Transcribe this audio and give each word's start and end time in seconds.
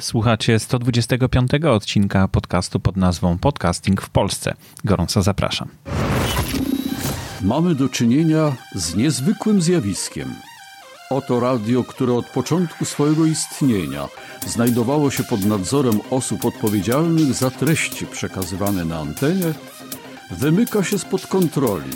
Słuchacie 0.00 0.58
125 0.58 1.50
odcinka 1.64 2.28
podcastu 2.28 2.80
pod 2.80 2.96
nazwą 2.96 3.38
Podcasting 3.38 4.02
w 4.02 4.10
Polsce. 4.10 4.54
Gorąco 4.84 5.22
zapraszam. 5.22 5.68
Mamy 7.42 7.74
do 7.74 7.88
czynienia 7.88 8.56
z 8.74 8.94
niezwykłym 8.94 9.62
zjawiskiem. 9.62 10.34
Oto 11.10 11.40
radio, 11.40 11.84
które 11.84 12.14
od 12.14 12.26
początku 12.26 12.84
swojego 12.84 13.26
istnienia 13.26 14.08
znajdowało 14.46 15.10
się 15.10 15.24
pod 15.24 15.44
nadzorem 15.44 16.00
osób 16.10 16.44
odpowiedzialnych 16.44 17.34
za 17.34 17.50
treści 17.50 18.06
przekazywane 18.06 18.84
na 18.84 18.98
antenie, 18.98 19.52
wymyka 20.30 20.84
się 20.84 20.98
spod 20.98 21.26
kontroli, 21.26 21.90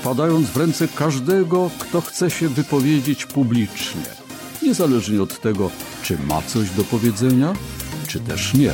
wpadając 0.00 0.50
w 0.50 0.56
ręce 0.56 0.88
każdego, 0.88 1.70
kto 1.78 2.00
chce 2.00 2.30
się 2.30 2.48
wypowiedzieć 2.48 3.26
publicznie, 3.26 4.23
niezależnie 4.64 5.22
od 5.22 5.40
tego, 5.40 5.70
czy 6.02 6.18
ma 6.18 6.42
coś 6.42 6.70
do 6.70 6.84
powiedzenia, 6.84 7.52
czy 8.06 8.20
też 8.20 8.54
nie. 8.54 8.72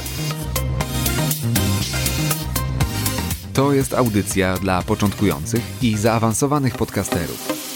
To 3.54 3.72
jest 3.72 3.94
audycja 3.94 4.56
dla 4.58 4.82
początkujących 4.82 5.62
i 5.82 5.96
zaawansowanych 5.96 6.76
podcasterów. 6.76 7.69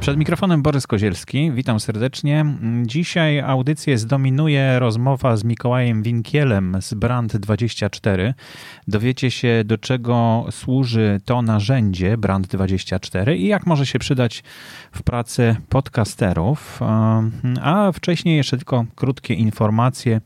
Przed 0.00 0.16
mikrofonem 0.16 0.62
Borys 0.62 0.86
Kozielski, 0.86 1.52
witam 1.52 1.80
serdecznie. 1.80 2.44
Dzisiaj 2.82 3.40
audycję 3.40 3.98
zdominuje 3.98 4.78
rozmowa 4.78 5.36
z 5.36 5.44
Mikołajem 5.44 6.02
Winkielem 6.02 6.76
z 6.80 6.94
Brand24. 6.94 8.34
Dowiecie 8.88 9.30
się, 9.30 9.62
do 9.64 9.78
czego 9.78 10.46
służy 10.50 11.20
to 11.24 11.42
narzędzie 11.42 12.16
Brand24 12.18 13.36
i 13.36 13.46
jak 13.46 13.66
może 13.66 13.86
się 13.86 13.98
przydać 13.98 14.42
w 14.92 15.02
pracy 15.02 15.56
podcasterów. 15.68 16.80
A 17.62 17.92
wcześniej 17.92 18.36
jeszcze 18.36 18.56
tylko 18.56 18.84
krótkie 18.94 19.34
informacje, 19.34 20.20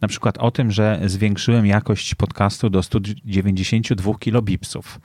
na 0.00 0.08
przykład 0.08 0.38
o 0.38 0.50
tym, 0.50 0.72
że 0.72 1.00
zwiększyłem 1.04 1.66
jakość 1.66 2.14
podcastu 2.14 2.70
do 2.70 2.82
192 2.82 4.14
kilobipsów 4.18 5.00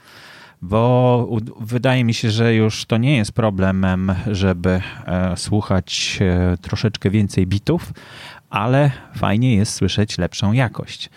bo 0.61 1.27
wydaje 1.59 2.03
mi 2.03 2.13
się, 2.13 2.31
że 2.31 2.55
już 2.55 2.85
to 2.85 2.97
nie 2.97 3.17
jest 3.17 3.31
problemem, 3.31 4.15
żeby 4.31 4.81
e, 5.05 5.37
słuchać 5.37 6.19
e, 6.21 6.57
troszeczkę 6.57 7.09
więcej 7.09 7.47
bitów, 7.47 7.93
ale 8.49 8.91
fajnie 9.15 9.55
jest 9.55 9.73
słyszeć 9.73 10.17
lepszą 10.17 10.53
jakość. 10.53 11.09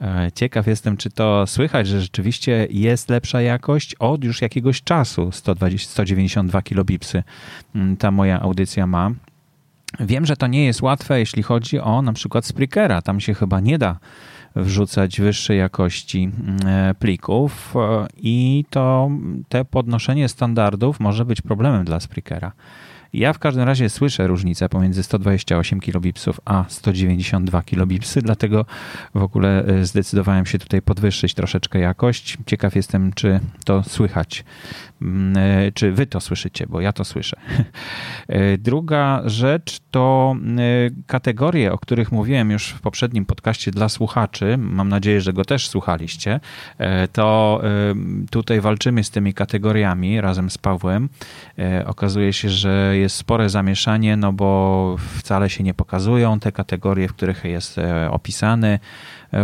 E, 0.00 0.30
ciekaw 0.34 0.66
jestem, 0.66 0.96
czy 0.96 1.10
to 1.10 1.46
słychać, 1.46 1.88
że 1.88 2.00
rzeczywiście 2.00 2.66
jest 2.70 3.10
lepsza 3.10 3.40
jakość 3.40 3.94
od 3.94 4.24
już 4.24 4.42
jakiegoś 4.42 4.82
czasu. 4.82 5.32
120, 5.32 5.90
192 5.90 6.62
kilobipsy 6.62 7.22
mm, 7.74 7.96
ta 7.96 8.10
moja 8.10 8.40
audycja 8.40 8.86
ma. 8.86 9.10
Wiem, 10.00 10.26
że 10.26 10.36
to 10.36 10.46
nie 10.46 10.64
jest 10.64 10.82
łatwe, 10.82 11.18
jeśli 11.18 11.42
chodzi 11.42 11.80
o 11.80 12.02
na 12.02 12.12
przykład 12.12 12.46
Spreakera. 12.46 13.02
Tam 13.02 13.20
się 13.20 13.34
chyba 13.34 13.60
nie 13.60 13.78
da 13.78 13.98
wrzucać 14.56 15.20
wyższej 15.20 15.58
jakości 15.58 16.30
mm, 16.40 16.94
plików 16.94 17.74
e, 17.76 18.06
i 18.16 18.64
to 18.70 19.10
te 19.48 19.64
podnoszenie 19.64 20.28
standardów 20.28 21.00
może 21.00 21.24
być 21.24 21.40
problemem 21.40 21.84
dla 21.84 22.00
Spreakera. 22.00 22.52
Ja 23.12 23.32
w 23.32 23.38
każdym 23.38 23.64
razie 23.64 23.88
słyszę 23.88 24.26
różnicę 24.26 24.68
pomiędzy 24.68 25.02
128 25.02 25.80
kilobipsów 25.80 26.40
a 26.44 26.64
192 26.68 27.62
kilobipsy, 27.62 28.22
dlatego 28.22 28.66
w 29.14 29.22
ogóle 29.22 29.64
e, 29.64 29.84
zdecydowałem 29.84 30.46
się 30.46 30.58
tutaj 30.58 30.82
podwyższyć 30.82 31.34
troszeczkę 31.34 31.78
jakość. 31.78 32.38
Ciekaw 32.46 32.76
jestem, 32.76 33.12
czy 33.12 33.40
to 33.64 33.82
słychać, 33.82 34.44
mm, 35.02 35.36
e, 35.36 35.72
czy 35.72 35.92
wy 35.92 36.06
to 36.06 36.20
słyszycie, 36.20 36.66
bo 36.66 36.80
ja 36.80 36.92
to 36.92 37.04
słyszę. 37.04 37.36
E, 38.28 38.58
druga 38.70 39.22
rzecz 39.26 39.80
to 39.90 40.36
kategorie, 41.06 41.72
o 41.72 41.78
których 41.78 42.12
mówiłem 42.12 42.50
już 42.50 42.68
w 42.68 42.80
poprzednim 42.80 43.26
podcaście 43.26 43.70
dla 43.70 43.88
słuchaczy. 43.88 44.58
Mam 44.58 44.88
nadzieję, 44.88 45.20
że 45.20 45.32
go 45.32 45.44
też 45.44 45.68
słuchaliście. 45.68 46.40
To 47.12 47.62
tutaj 48.30 48.60
walczymy 48.60 49.04
z 49.04 49.10
tymi 49.10 49.34
kategoriami 49.34 50.20
razem 50.20 50.50
z 50.50 50.58
Pawłem. 50.58 51.08
Okazuje 51.86 52.32
się, 52.32 52.48
że 52.48 52.96
jest 53.00 53.16
spore 53.16 53.48
zamieszanie, 53.48 54.16
no 54.16 54.32
bo 54.32 54.96
wcale 55.18 55.50
się 55.50 55.64
nie 55.64 55.74
pokazują 55.74 56.40
te 56.40 56.52
kategorie, 56.52 57.08
w 57.08 57.12
których 57.12 57.44
jest 57.44 57.78
e, 57.78 58.10
opisany 58.10 58.78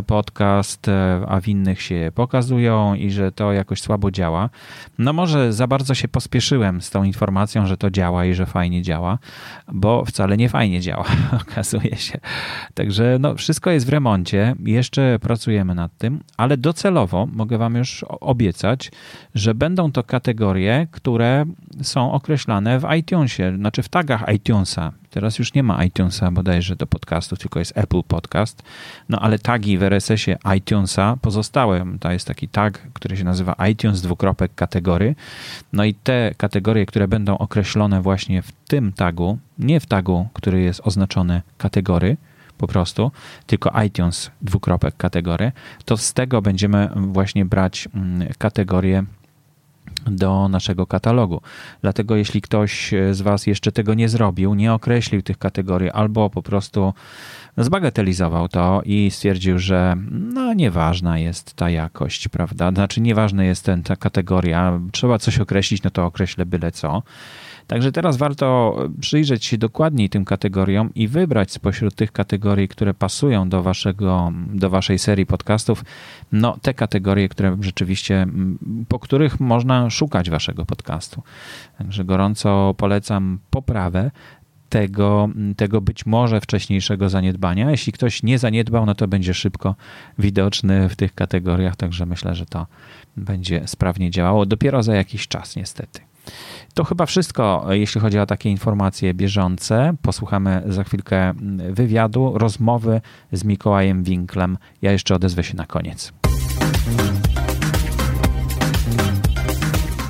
podcast, 0.06 0.88
e, 0.88 1.20
a 1.28 1.40
w 1.40 1.48
innych 1.48 1.82
się 1.82 2.12
pokazują 2.14 2.94
i 2.94 3.10
że 3.10 3.32
to 3.32 3.52
jakoś 3.52 3.80
słabo 3.80 4.10
działa. 4.10 4.50
No 4.98 5.12
może 5.12 5.52
za 5.52 5.66
bardzo 5.66 5.94
się 5.94 6.08
pospieszyłem 6.08 6.80
z 6.80 6.90
tą 6.90 7.04
informacją, 7.04 7.66
że 7.66 7.76
to 7.76 7.90
działa 7.90 8.24
i 8.24 8.34
że 8.34 8.46
fajnie 8.46 8.82
działa, 8.82 9.18
bo 9.72 10.04
wcale 10.04 10.36
nie 10.36 10.48
fajnie 10.48 10.80
działa, 10.80 11.04
okazuje 11.42 11.96
się. 11.96 12.18
Także 12.74 13.16
no, 13.20 13.34
wszystko 13.34 13.70
jest 13.70 13.86
w 13.86 13.88
remoncie, 13.88 14.54
jeszcze 14.64 15.18
pracujemy 15.18 15.74
nad 15.74 15.98
tym, 15.98 16.20
ale 16.36 16.56
docelowo 16.56 17.26
mogę 17.32 17.58
Wam 17.58 17.74
już 17.74 18.04
obiecać, 18.08 18.90
że 19.34 19.54
będą 19.54 19.92
to 19.92 20.02
kategorie, 20.02 20.86
które 20.90 21.44
są 21.82 22.12
określane 22.12 22.78
w 22.78 22.86
iTunesie, 22.98 23.56
znaczy 23.56 23.82
w 23.82 23.88
tagach 23.88 24.24
iTunesa. 24.34 24.92
Teraz 25.16 25.38
już 25.38 25.54
nie 25.54 25.62
ma 25.62 25.84
iTunesa 25.84 26.30
bodajże 26.30 26.76
do 26.76 26.86
podcastów, 26.86 27.38
tylko 27.38 27.58
jest 27.58 27.78
Apple 27.78 28.02
Podcast. 28.02 28.62
No 29.08 29.20
ale 29.20 29.38
tagi 29.38 29.78
w 29.78 29.82
RSS-ie 29.82 30.38
iTunesa 30.56 31.16
pozostały. 31.22 31.84
To 32.00 32.12
jest 32.12 32.26
taki 32.26 32.48
tag, 32.48 32.86
który 32.92 33.16
się 33.16 33.24
nazywa 33.24 33.66
iTunes 33.70 34.00
dwukropek 34.00 34.54
kategory. 34.54 35.14
No 35.72 35.84
i 35.84 35.94
te 35.94 36.34
kategorie, 36.36 36.86
które 36.86 37.08
będą 37.08 37.38
określone 37.38 38.02
właśnie 38.02 38.42
w 38.42 38.52
tym 38.52 38.92
tagu, 38.92 39.38
nie 39.58 39.80
w 39.80 39.86
tagu, 39.86 40.28
który 40.32 40.60
jest 40.60 40.80
oznaczony 40.84 41.42
kategory, 41.58 42.16
po 42.58 42.66
prostu, 42.66 43.10
tylko 43.46 43.82
iTunes 43.82 44.30
dwukropek 44.42 44.96
kategory, 44.96 45.52
to 45.84 45.96
z 45.96 46.12
tego 46.12 46.42
będziemy 46.42 46.88
właśnie 46.96 47.44
brać 47.44 47.88
mm, 47.94 48.28
kategorie 48.38 49.04
do 50.06 50.48
naszego 50.48 50.86
katalogu. 50.86 51.40
Dlatego 51.82 52.16
jeśli 52.16 52.42
ktoś 52.42 52.94
z 53.10 53.20
Was 53.20 53.46
jeszcze 53.46 53.72
tego 53.72 53.94
nie 53.94 54.08
zrobił, 54.08 54.54
nie 54.54 54.72
określił 54.72 55.22
tych 55.22 55.38
kategorii 55.38 55.90
albo 55.90 56.30
po 56.30 56.42
prostu 56.42 56.94
zbagatelizował 57.58 58.48
to 58.48 58.82
i 58.84 59.10
stwierdził, 59.10 59.58
że 59.58 59.96
no 60.10 60.54
nieważna 60.54 61.18
jest 61.18 61.54
ta 61.54 61.70
jakość, 61.70 62.28
prawda? 62.28 62.70
Znaczy 62.70 63.00
nieważna 63.00 63.44
jest 63.44 63.64
ten, 63.64 63.82
ta 63.82 63.96
kategoria, 63.96 64.80
trzeba 64.92 65.18
coś 65.18 65.38
określić, 65.38 65.82
no 65.82 65.90
to 65.90 66.04
określę 66.04 66.46
byle 66.46 66.72
co 66.72 67.02
Także 67.66 67.92
teraz 67.92 68.16
warto 68.16 68.76
przyjrzeć 69.00 69.44
się 69.44 69.58
dokładniej 69.58 70.08
tym 70.08 70.24
kategoriom 70.24 70.94
i 70.94 71.08
wybrać 71.08 71.52
spośród 71.52 71.94
tych 71.94 72.12
kategorii, 72.12 72.68
które 72.68 72.94
pasują 72.94 73.48
do, 73.48 73.62
waszego, 73.62 74.32
do 74.54 74.70
waszej 74.70 74.98
serii 74.98 75.26
podcastów, 75.26 75.84
no 76.32 76.58
te 76.62 76.74
kategorie, 76.74 77.28
które 77.28 77.56
rzeczywiście, 77.60 78.26
po 78.88 78.98
których 78.98 79.40
można 79.40 79.90
szukać 79.90 80.30
waszego 80.30 80.66
podcastu. 80.66 81.22
Także 81.78 82.04
gorąco 82.04 82.74
polecam 82.76 83.38
poprawę 83.50 84.10
tego, 84.68 85.28
tego 85.56 85.80
być 85.80 86.06
może 86.06 86.40
wcześniejszego 86.40 87.08
zaniedbania. 87.08 87.70
Jeśli 87.70 87.92
ktoś 87.92 88.22
nie 88.22 88.38
zaniedbał, 88.38 88.86
no 88.86 88.94
to 88.94 89.08
będzie 89.08 89.34
szybko 89.34 89.74
widoczny 90.18 90.88
w 90.88 90.96
tych 90.96 91.14
kategoriach, 91.14 91.76
także 91.76 92.06
myślę, 92.06 92.34
że 92.34 92.46
to 92.46 92.66
będzie 93.16 93.62
sprawnie 93.66 94.10
działało 94.10 94.46
dopiero 94.46 94.82
za 94.82 94.94
jakiś 94.94 95.28
czas, 95.28 95.56
niestety. 95.56 96.05
To 96.74 96.84
chyba 96.84 97.06
wszystko, 97.06 97.66
jeśli 97.70 98.00
chodzi 98.00 98.18
o 98.18 98.26
takie 98.26 98.50
informacje 98.50 99.14
bieżące. 99.14 99.94
Posłuchamy 100.02 100.62
za 100.66 100.84
chwilkę 100.84 101.34
wywiadu, 101.70 102.32
rozmowy 102.38 103.00
z 103.32 103.44
Mikołajem 103.44 104.04
Winklem. 104.04 104.58
Ja 104.82 104.92
jeszcze 104.92 105.14
odezwę 105.14 105.44
się 105.44 105.56
na 105.56 105.66
koniec. 105.66 106.12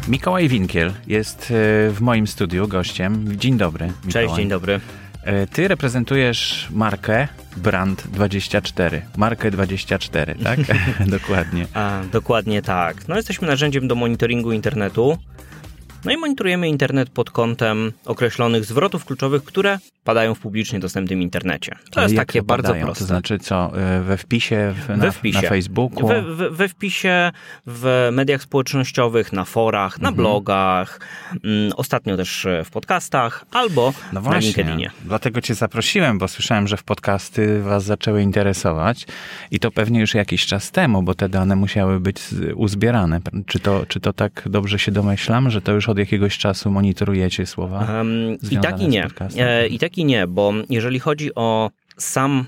Mikołaj 0.08 0.48
Winkiel 0.48 0.92
jest 1.06 1.42
e, 1.42 1.90
w 1.90 1.98
moim 2.00 2.26
studiu 2.26 2.68
gościem. 2.68 3.38
Dzień 3.38 3.56
dobry. 3.56 3.86
Mikołaj. 3.86 4.12
Cześć, 4.12 4.34
dzień 4.34 4.48
dobry. 4.48 4.80
E, 5.22 5.46
ty 5.46 5.68
reprezentujesz 5.68 6.68
markę 6.70 7.28
Brand24. 7.62 9.00
Markę 9.16 9.50
24, 9.50 10.34
tak? 10.34 10.58
dokładnie. 11.18 11.66
A, 11.74 12.00
dokładnie 12.12 12.62
tak. 12.62 13.08
No, 13.08 13.16
jesteśmy 13.16 13.48
narzędziem 13.48 13.88
do 13.88 13.94
monitoringu 13.94 14.52
internetu. 14.52 15.18
No 16.06 16.12
i 16.12 16.16
monitorujemy 16.16 16.68
internet 16.68 17.10
pod 17.10 17.30
kątem 17.30 17.92
określonych 18.04 18.64
zwrotów 18.64 19.04
kluczowych, 19.04 19.44
które 19.44 19.78
padają 20.04 20.34
w 20.34 20.40
publicznie 20.40 20.80
dostępnym 20.80 21.22
internecie. 21.22 21.72
To 21.90 22.02
jest 22.02 22.16
takie 22.16 22.42
bardzo 22.42 22.74
proste. 22.74 22.98
To 22.98 23.04
znaczy 23.04 23.38
co, 23.38 23.72
e, 23.78 24.02
we 24.02 24.16
wpisie, 24.16 24.74
w, 24.86 24.88
na, 24.88 24.96
we 24.96 25.12
wpisie. 25.12 25.42
na 25.42 25.48
Facebooku? 25.48 26.08
We, 26.08 26.22
we, 26.22 26.50
we, 26.50 26.68
wpisie, 26.68 27.32
w 27.66 28.08
mediach 28.12 28.42
społecznościowych, 28.42 29.32
na 29.32 29.44
forach, 29.44 30.00
na 30.00 30.08
mhm. 30.08 30.14
blogach, 30.14 31.00
mm, 31.44 31.72
ostatnio 31.76 32.16
też 32.16 32.46
w 32.64 32.70
podcastach 32.70 33.44
albo 33.50 33.92
no 34.12 34.20
właśnie, 34.20 34.40
na 34.40 34.46
LinkedInie. 34.46 34.90
Dlatego 35.04 35.40
cię 35.40 35.54
zaprosiłem, 35.54 36.18
bo 36.18 36.28
słyszałem, 36.28 36.68
że 36.68 36.76
w 36.76 36.84
podcasty 36.84 37.62
was 37.62 37.84
zaczęły 37.84 38.22
interesować 38.22 39.06
i 39.50 39.58
to 39.58 39.70
pewnie 39.70 40.00
już 40.00 40.14
jakiś 40.14 40.46
czas 40.46 40.70
temu, 40.70 41.02
bo 41.02 41.14
te 41.14 41.28
dane 41.28 41.56
musiały 41.56 42.00
być 42.00 42.16
uzbierane. 42.54 43.20
Czy 43.46 43.58
to, 43.58 43.86
czy 43.86 44.00
to 44.00 44.12
tak 44.12 44.42
dobrze 44.46 44.78
się 44.78 44.92
domyślam, 44.92 45.50
że 45.50 45.60
to 45.60 45.72
już 45.72 45.88
od 45.88 45.95
jakiegoś 45.98 46.38
czasu 46.38 46.70
monitorujecie 46.70 47.46
słowa? 47.46 47.88
Um, 47.96 48.38
I 48.50 48.58
tak 48.58 48.80
i 48.80 48.88
nie. 48.88 49.08
E, 49.38 49.66
I 49.66 49.78
tak 49.78 49.98
i 49.98 50.04
nie, 50.04 50.26
bo 50.26 50.52
jeżeli 50.70 50.98
chodzi 50.98 51.34
o 51.34 51.70
sam 51.96 52.44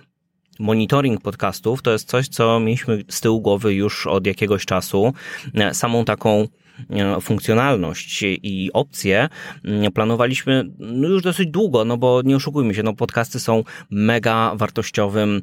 monitoring 0.58 1.20
podcastów 1.20 1.82
to 1.82 1.92
jest 1.92 2.08
coś, 2.08 2.28
co 2.28 2.60
mieliśmy 2.60 3.04
z 3.08 3.20
tyłu 3.20 3.40
głowy 3.40 3.74
już 3.74 4.06
od 4.06 4.26
jakiegoś 4.26 4.66
czasu. 4.66 5.12
Samą 5.72 6.04
taką 6.04 6.48
E, 6.90 7.20
funkcjonalność 7.20 8.22
i 8.22 8.70
opcje 8.72 9.28
planowaliśmy 9.94 10.64
no 10.78 11.08
już 11.08 11.22
dosyć 11.22 11.50
długo, 11.50 11.84
no 11.84 11.96
bo 11.96 12.22
nie 12.22 12.36
oszukujmy 12.36 12.74
się, 12.74 12.82
no 12.82 12.92
podcasty 12.92 13.40
są 13.40 13.64
mega 13.90 14.52
wartościowym 14.54 15.42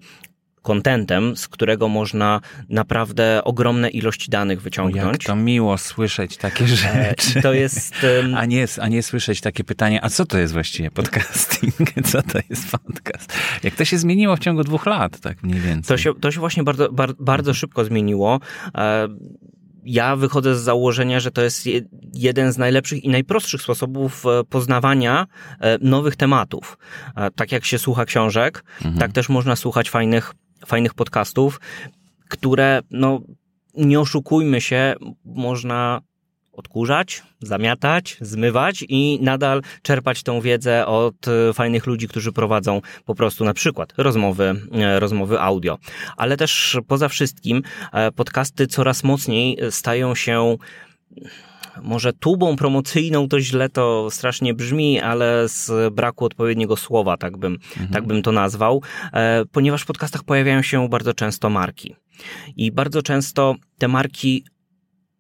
kontentem, 0.65 1.38
z 1.38 1.47
którego 1.47 1.88
można 1.88 2.41
naprawdę 2.69 3.44
ogromne 3.44 3.89
ilości 3.89 4.29
danych 4.29 4.62
wyciągnąć. 4.62 5.23
Jak 5.23 5.23
to 5.23 5.35
miło 5.35 5.77
słyszeć 5.77 6.38
takie 6.38 6.63
e, 6.63 6.67
rzeczy. 6.67 7.41
To 7.41 7.53
jest... 7.53 7.94
A 8.35 8.45
nie, 8.45 8.65
a 8.81 8.88
nie 8.88 9.03
słyszeć 9.03 9.41
takie 9.41 9.63
pytanie, 9.63 10.03
a 10.03 10.09
co 10.09 10.25
to 10.25 10.38
jest 10.38 10.53
właściwie 10.53 10.91
podcasting? 10.91 11.75
Co 12.12 12.21
to 12.21 12.39
jest 12.50 12.71
podcast? 12.71 13.33
Jak 13.63 13.75
to 13.75 13.85
się 13.85 13.97
zmieniło 13.97 14.35
w 14.35 14.39
ciągu 14.39 14.63
dwóch 14.63 14.85
lat, 14.85 15.19
tak 15.19 15.44
mniej 15.44 15.59
więcej? 15.59 15.97
To 15.97 15.97
się, 15.97 16.13
to 16.13 16.31
się 16.31 16.39
właśnie 16.39 16.63
bardzo, 16.63 16.89
bardzo 17.19 17.53
szybko 17.53 17.85
zmieniło. 17.85 18.39
E, 18.77 19.07
ja 19.83 20.15
wychodzę 20.15 20.56
z 20.56 20.62
założenia, 20.62 21.19
że 21.19 21.31
to 21.31 21.41
jest 21.41 21.65
jeden 22.13 22.51
z 22.51 22.57
najlepszych 22.57 23.03
i 23.03 23.09
najprostszych 23.09 23.62
sposobów 23.62 24.25
e, 24.25 24.44
poznawania 24.44 25.27
nowych 25.81 26.15
tematów. 26.15 26.77
Tak 27.35 27.51
jak 27.51 27.65
się 27.65 27.79
słucha 27.79 28.06
książek, 28.06 28.63
mhm. 28.77 28.97
tak 28.97 29.12
też 29.12 29.29
można 29.29 29.56
słuchać 29.56 29.89
fajnych, 29.89 30.33
fajnych 30.65 30.94
podcastów, 30.94 31.59
które, 32.29 32.81
no, 32.91 33.21
nie 33.77 34.00
oszukujmy 34.00 34.62
się, 34.62 34.95
można 35.25 36.01
odkurzać, 36.56 37.23
zamiatać, 37.41 38.17
zmywać 38.21 38.85
i 38.89 39.19
nadal 39.21 39.62
czerpać 39.81 40.23
tą 40.23 40.41
wiedzę 40.41 40.85
od 40.85 41.27
e, 41.27 41.53
fajnych 41.53 41.85
ludzi, 41.85 42.07
którzy 42.07 42.31
prowadzą 42.31 42.81
po 43.06 43.15
prostu 43.15 43.45
na 43.45 43.53
przykład 43.53 43.94
rozmowy, 43.97 44.56
e, 44.73 45.00
rozmowy 45.00 45.39
audio. 45.41 45.77
Ale 46.17 46.38
też 46.38 46.77
poza 46.88 47.09
wszystkim 47.09 47.62
e, 47.94 48.12
podcasty 48.12 48.67
coraz 48.67 49.03
mocniej 49.03 49.57
stają 49.69 50.15
się 50.15 50.57
może 51.81 52.13
tubą 52.13 52.56
promocyjną 52.56 53.27
to 53.27 53.39
źle 53.39 53.69
to 53.69 54.07
strasznie 54.12 54.54
brzmi, 54.54 55.01
ale 55.01 55.50
z 55.50 55.94
braku 55.94 56.25
odpowiedniego 56.25 56.77
słowa, 56.77 57.18
tak 57.18 57.38
bym, 57.38 57.54
mhm. 57.54 57.89
tak 57.89 58.07
bym 58.07 58.22
to 58.22 58.31
nazwał, 58.31 58.81
ponieważ 59.51 59.81
w 59.81 59.86
podcastach 59.86 60.24
pojawiają 60.24 60.62
się 60.62 60.89
bardzo 60.89 61.13
często 61.13 61.50
marki. 61.50 61.95
I 62.56 62.72
bardzo 62.72 63.01
często 63.01 63.56
te 63.77 63.88
marki 63.88 64.45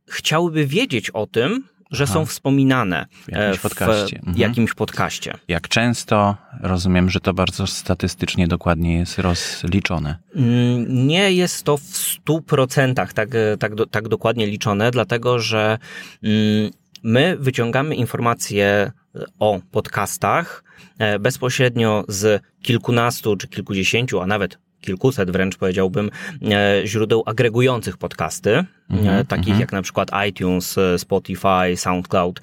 chciałyby 0.07 0.65
wiedzieć 0.67 1.09
o 1.09 1.27
tym, 1.27 1.63
że 1.91 2.03
Aha. 2.03 2.13
są 2.13 2.25
wspominane 2.25 3.05
w 3.11 3.31
jakimś, 3.31 3.57
w 3.57 3.61
podcaście. 3.61 4.17
Mhm. 4.17 4.37
jakimś 4.37 4.73
podcaście. 4.73 5.33
Jak 5.47 5.67
często? 5.67 6.35
Rozumiem, 6.61 7.09
że 7.09 7.19
to 7.19 7.33
bardzo 7.33 7.67
statystycznie 7.67 8.47
dokładnie 8.47 8.97
jest 8.97 9.19
rozliczone. 9.19 10.17
Mm, 10.35 11.07
nie 11.07 11.31
jest 11.31 11.63
to 11.63 11.77
w 11.77 11.83
100% 11.83 12.93
tak, 12.93 13.13
tak, 13.13 13.71
tak 13.91 14.07
dokładnie 14.07 14.47
liczone, 14.47 14.91
dlatego 14.91 15.39
że 15.39 15.77
mm, 16.23 16.71
my 17.03 17.37
wyciągamy 17.39 17.95
informacje 17.95 18.91
o 19.39 19.59
podcastach 19.71 20.63
e, 20.97 21.19
bezpośrednio 21.19 22.03
z 22.07 22.41
kilkunastu 22.61 23.37
czy 23.37 23.47
kilkudziesięciu, 23.47 24.21
a 24.21 24.27
nawet 24.27 24.57
kilkuset 24.85 25.31
wręcz 25.31 25.57
powiedziałbym, 25.57 26.09
e, 26.51 26.81
źródeł 26.85 27.23
agregujących 27.25 27.97
podcasty, 27.97 28.65
mm-hmm, 28.91 29.25
takich 29.25 29.55
mm-hmm. 29.55 29.59
jak 29.59 29.71
na 29.71 29.81
przykład 29.81 30.11
iTunes, 30.29 30.77
e, 30.77 30.99
Spotify, 30.99 31.75
SoundCloud 31.75 32.39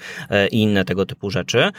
i 0.51 0.63
inne 0.63 0.85
tego 0.85 1.07
typu 1.07 1.31
rzeczy, 1.31 1.71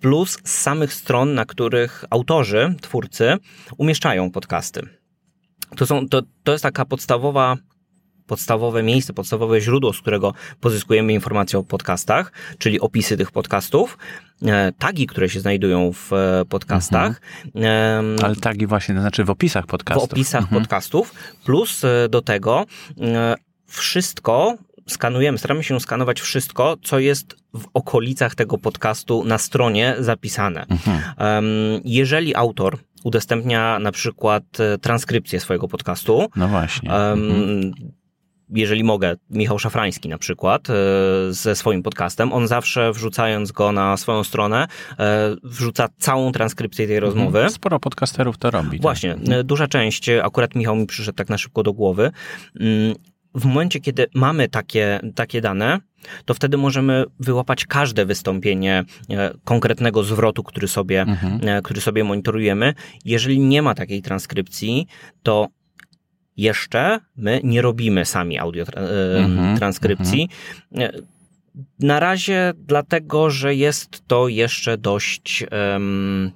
plus 0.00 0.38
z 0.44 0.58
samych 0.58 0.94
stron, 0.94 1.34
na 1.34 1.44
których 1.44 2.04
autorzy, 2.10 2.74
twórcy 2.80 3.36
umieszczają 3.78 4.30
podcasty. 4.30 4.88
To, 5.76 5.86
są, 5.86 6.08
to, 6.08 6.22
to 6.44 6.52
jest 6.52 6.62
taka 6.62 6.84
podstawowa 6.84 7.56
podstawowe 8.30 8.82
miejsce, 8.82 9.12
podstawowe 9.12 9.60
źródło, 9.60 9.92
z 9.92 10.00
którego 10.00 10.34
pozyskujemy 10.60 11.12
informacje 11.12 11.58
o 11.58 11.62
podcastach, 11.62 12.32
czyli 12.58 12.80
opisy 12.80 13.16
tych 13.16 13.30
podcastów, 13.30 13.98
e, 14.46 14.72
tagi, 14.78 15.06
które 15.06 15.28
się 15.28 15.40
znajdują 15.40 15.92
w 15.92 16.12
e, 16.12 16.44
podcastach. 16.44 17.20
Mhm. 17.54 18.16
Ale 18.24 18.36
tagi 18.36 18.66
właśnie, 18.66 18.94
to 18.94 19.00
znaczy 19.00 19.24
w 19.24 19.30
opisach 19.30 19.66
podcastów. 19.66 20.08
W 20.08 20.12
opisach 20.12 20.42
mhm. 20.42 20.62
podcastów, 20.62 21.14
plus 21.44 21.84
e, 21.84 22.08
do 22.08 22.22
tego 22.22 22.66
wszystko, 23.66 24.56
skanujemy, 24.88 25.38
staramy 25.38 25.64
się 25.64 25.80
skanować 25.80 26.20
wszystko, 26.20 26.76
co 26.82 26.98
jest 26.98 27.36
w 27.54 27.64
okolicach 27.74 28.34
tego 28.34 28.58
podcastu 28.58 29.24
na 29.24 29.38
stronie 29.38 29.94
zapisane. 29.98 30.66
Mhm. 30.68 31.00
Jeżeli 31.84 32.34
autor 32.34 32.78
udostępnia 33.04 33.78
na 33.78 33.92
przykład 33.92 34.44
transkrypcję 34.80 35.40
swojego 35.40 35.68
podcastu. 35.68 36.28
No 36.36 36.48
właśnie. 36.48 36.92
Mhm 36.92 37.72
jeżeli 38.52 38.84
mogę, 38.84 39.16
Michał 39.30 39.58
Szafrański 39.58 40.08
na 40.08 40.18
przykład, 40.18 40.70
e, 40.70 40.74
ze 41.30 41.56
swoim 41.56 41.82
podcastem, 41.82 42.32
on 42.32 42.48
zawsze 42.48 42.92
wrzucając 42.92 43.52
go 43.52 43.72
na 43.72 43.96
swoją 43.96 44.24
stronę, 44.24 44.66
e, 44.98 45.36
wrzuca 45.42 45.88
całą 45.98 46.32
transkrypcję 46.32 46.86
tej 46.86 46.96
mhm. 46.96 47.12
rozmowy. 47.12 47.50
Sporo 47.50 47.80
podcasterów 47.80 48.38
to 48.38 48.50
robi. 48.50 48.70
Tak. 48.70 48.82
Właśnie, 48.82 49.14
tak. 49.14 49.42
duża 49.42 49.68
część, 49.68 50.08
akurat 50.08 50.54
Michał 50.54 50.76
mi 50.76 50.86
przyszedł 50.86 51.16
tak 51.16 51.28
na 51.28 51.38
szybko 51.38 51.62
do 51.62 51.72
głowy. 51.72 52.10
Mm, 52.60 52.94
w 53.34 53.44
momencie, 53.44 53.80
kiedy 53.80 54.06
mamy 54.14 54.48
takie, 54.48 55.00
takie 55.14 55.40
dane, 55.40 55.78
to 56.24 56.34
wtedy 56.34 56.56
możemy 56.56 57.04
wyłapać 57.20 57.66
każde 57.66 58.06
wystąpienie 58.06 58.84
konkretnego 59.44 60.02
zwrotu, 60.02 60.42
który 60.42 60.68
sobie, 60.68 61.02
mhm. 61.02 61.62
który 61.62 61.80
sobie 61.80 62.04
monitorujemy. 62.04 62.74
Jeżeli 63.04 63.40
nie 63.40 63.62
ma 63.62 63.74
takiej 63.74 64.02
transkrypcji, 64.02 64.86
to 65.22 65.48
jeszcze 66.40 67.00
my 67.16 67.40
nie 67.44 67.62
robimy 67.62 68.04
sami 68.04 68.38
audio 68.38 68.64
mm-hmm, 68.64 69.58
transkrypcji. 69.58 70.28
Mm-hmm. 70.72 71.02
Na 71.80 72.00
razie 72.00 72.52
dlatego, 72.56 73.30
że 73.30 73.54
jest 73.54 74.02
to 74.06 74.28
jeszcze 74.28 74.78
dość 74.78 75.44
um, 75.72 76.30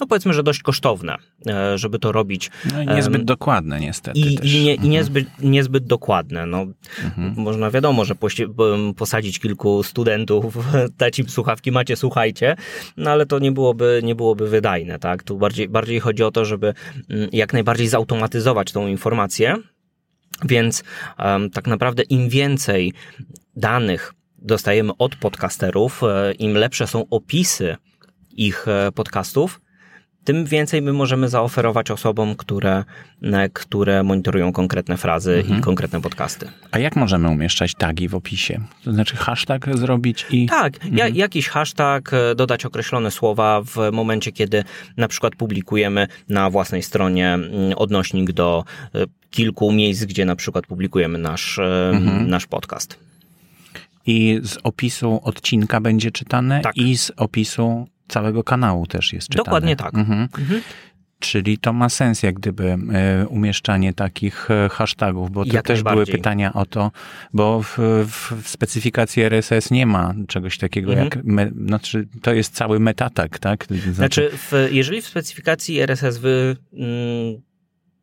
no 0.00 0.06
powiedzmy, 0.06 0.34
że 0.34 0.42
dość 0.42 0.62
kosztowne, 0.62 1.16
e, 1.46 1.78
żeby 1.78 1.98
to 1.98 2.12
robić. 2.12 2.50
No 2.72 2.82
i 2.82 2.86
niezbyt 2.86 3.24
dokładne 3.24 3.80
niestety 3.80 4.20
I, 4.20 4.38
też. 4.38 4.54
i, 4.54 4.64
nie, 4.64 4.72
mhm. 4.72 4.86
i 4.86 4.90
niezbyt, 4.90 5.28
niezbyt 5.40 5.86
dokładne. 5.86 6.46
No, 6.46 6.66
mhm. 7.04 7.34
Można 7.36 7.70
wiadomo, 7.70 8.04
że 8.04 8.14
posadzić 8.96 9.38
kilku 9.38 9.82
studentów, 9.82 10.58
dać 10.98 11.18
im 11.18 11.28
słuchawki, 11.28 11.72
macie, 11.72 11.96
słuchajcie, 11.96 12.56
no 12.96 13.10
ale 13.10 13.26
to 13.26 13.38
nie 13.38 13.52
byłoby, 13.52 14.00
nie 14.04 14.14
byłoby 14.14 14.48
wydajne, 14.48 14.98
tak? 14.98 15.22
Tu 15.22 15.38
bardziej, 15.38 15.68
bardziej 15.68 16.00
chodzi 16.00 16.22
o 16.22 16.30
to, 16.30 16.44
żeby 16.44 16.74
mm, 17.10 17.28
jak 17.32 17.52
najbardziej 17.52 17.88
zautomatyzować 17.88 18.72
tą 18.72 18.86
informację, 18.86 19.56
więc 20.44 20.84
um, 21.18 21.50
tak 21.50 21.66
naprawdę 21.66 22.02
im 22.02 22.28
więcej 22.28 22.92
danych 23.56 24.14
dostajemy 24.38 24.92
od 24.98 25.16
podcasterów, 25.16 26.02
e, 26.02 26.32
im 26.32 26.54
lepsze 26.54 26.86
są 26.86 27.04
opisy 27.10 27.76
ich 28.30 28.68
e, 28.68 28.92
podcastów, 28.92 29.60
tym 30.24 30.44
więcej 30.44 30.82
my 30.82 30.92
możemy 30.92 31.28
zaoferować 31.28 31.90
osobom, 31.90 32.36
które, 32.36 32.84
e, 33.22 33.48
które 33.48 34.02
monitorują 34.02 34.52
konkretne 34.52 34.96
frazy 34.96 35.34
mhm. 35.34 35.58
i 35.58 35.62
konkretne 35.62 36.00
podcasty. 36.00 36.48
A 36.70 36.78
jak 36.78 36.96
możemy 36.96 37.28
umieszczać 37.28 37.74
tagi 37.74 38.08
w 38.08 38.14
opisie? 38.14 38.60
To 38.84 38.92
znaczy 38.92 39.16
hashtag 39.16 39.76
zrobić 39.78 40.26
i... 40.30 40.46
Tak, 40.46 40.74
mhm. 40.74 40.96
ja, 40.96 41.08
jakiś 41.08 41.48
hashtag, 41.48 42.12
e, 42.12 42.34
dodać 42.34 42.66
określone 42.66 43.10
słowa 43.10 43.62
w 43.62 43.76
momencie, 43.92 44.32
kiedy 44.32 44.64
na 44.96 45.08
przykład 45.08 45.36
publikujemy 45.36 46.06
na 46.28 46.50
własnej 46.50 46.82
stronie 46.82 47.28
mm, 47.34 47.50
odnośnik 47.76 48.32
do 48.32 48.64
e, 48.94 49.04
kilku 49.30 49.72
miejsc, 49.72 50.04
gdzie 50.04 50.24
na 50.24 50.36
przykład 50.36 50.66
publikujemy 50.66 51.18
nasz, 51.18 51.58
mhm. 51.92 52.30
nasz 52.30 52.46
podcast. 52.46 52.98
I 54.06 54.40
z 54.42 54.58
opisu 54.62 55.20
odcinka 55.24 55.80
będzie 55.80 56.10
czytane 56.10 56.60
tak. 56.60 56.76
i 56.76 56.98
z 56.98 57.12
opisu 57.16 57.86
całego 58.10 58.44
kanału 58.44 58.86
też 58.86 59.12
jest 59.12 59.28
czytane. 59.28 59.44
Dokładnie 59.44 59.76
tak. 59.76 59.94
Mhm. 59.94 60.28
Mhm. 60.38 60.60
Czyli 61.20 61.58
to 61.58 61.72
ma 61.72 61.88
sens, 61.88 62.22
jak 62.22 62.34
gdyby 62.34 62.64
e, 62.92 63.26
umieszczanie 63.28 63.92
takich 63.92 64.50
e, 64.50 64.68
hashtagów, 64.68 65.30
bo 65.30 65.44
to 65.44 65.52
jak 65.52 65.66
też 65.66 65.82
były 65.82 66.06
pytania 66.06 66.52
o 66.52 66.66
to, 66.66 66.90
bo 67.32 67.62
w, 67.62 67.78
w, 68.10 68.48
specyfikacji 68.48 69.22
RSS 69.22 69.70
nie 69.70 69.86
ma 69.86 70.14
czegoś 70.28 70.58
takiego 70.58 70.92
mhm. 70.92 71.08
jak, 71.08 71.24
me, 71.24 71.50
znaczy 71.66 72.08
to 72.22 72.32
jest 72.32 72.54
cały 72.54 72.80
metatak, 72.80 73.38
tak? 73.38 73.66
Znaczy, 73.66 73.92
znaczy 73.92 74.30
w, 74.32 74.68
jeżeli 74.70 75.02
w 75.02 75.06
specyfikacji 75.06 75.80
RSS 75.80 76.18
wy, 76.18 76.56
mm, 76.72 77.42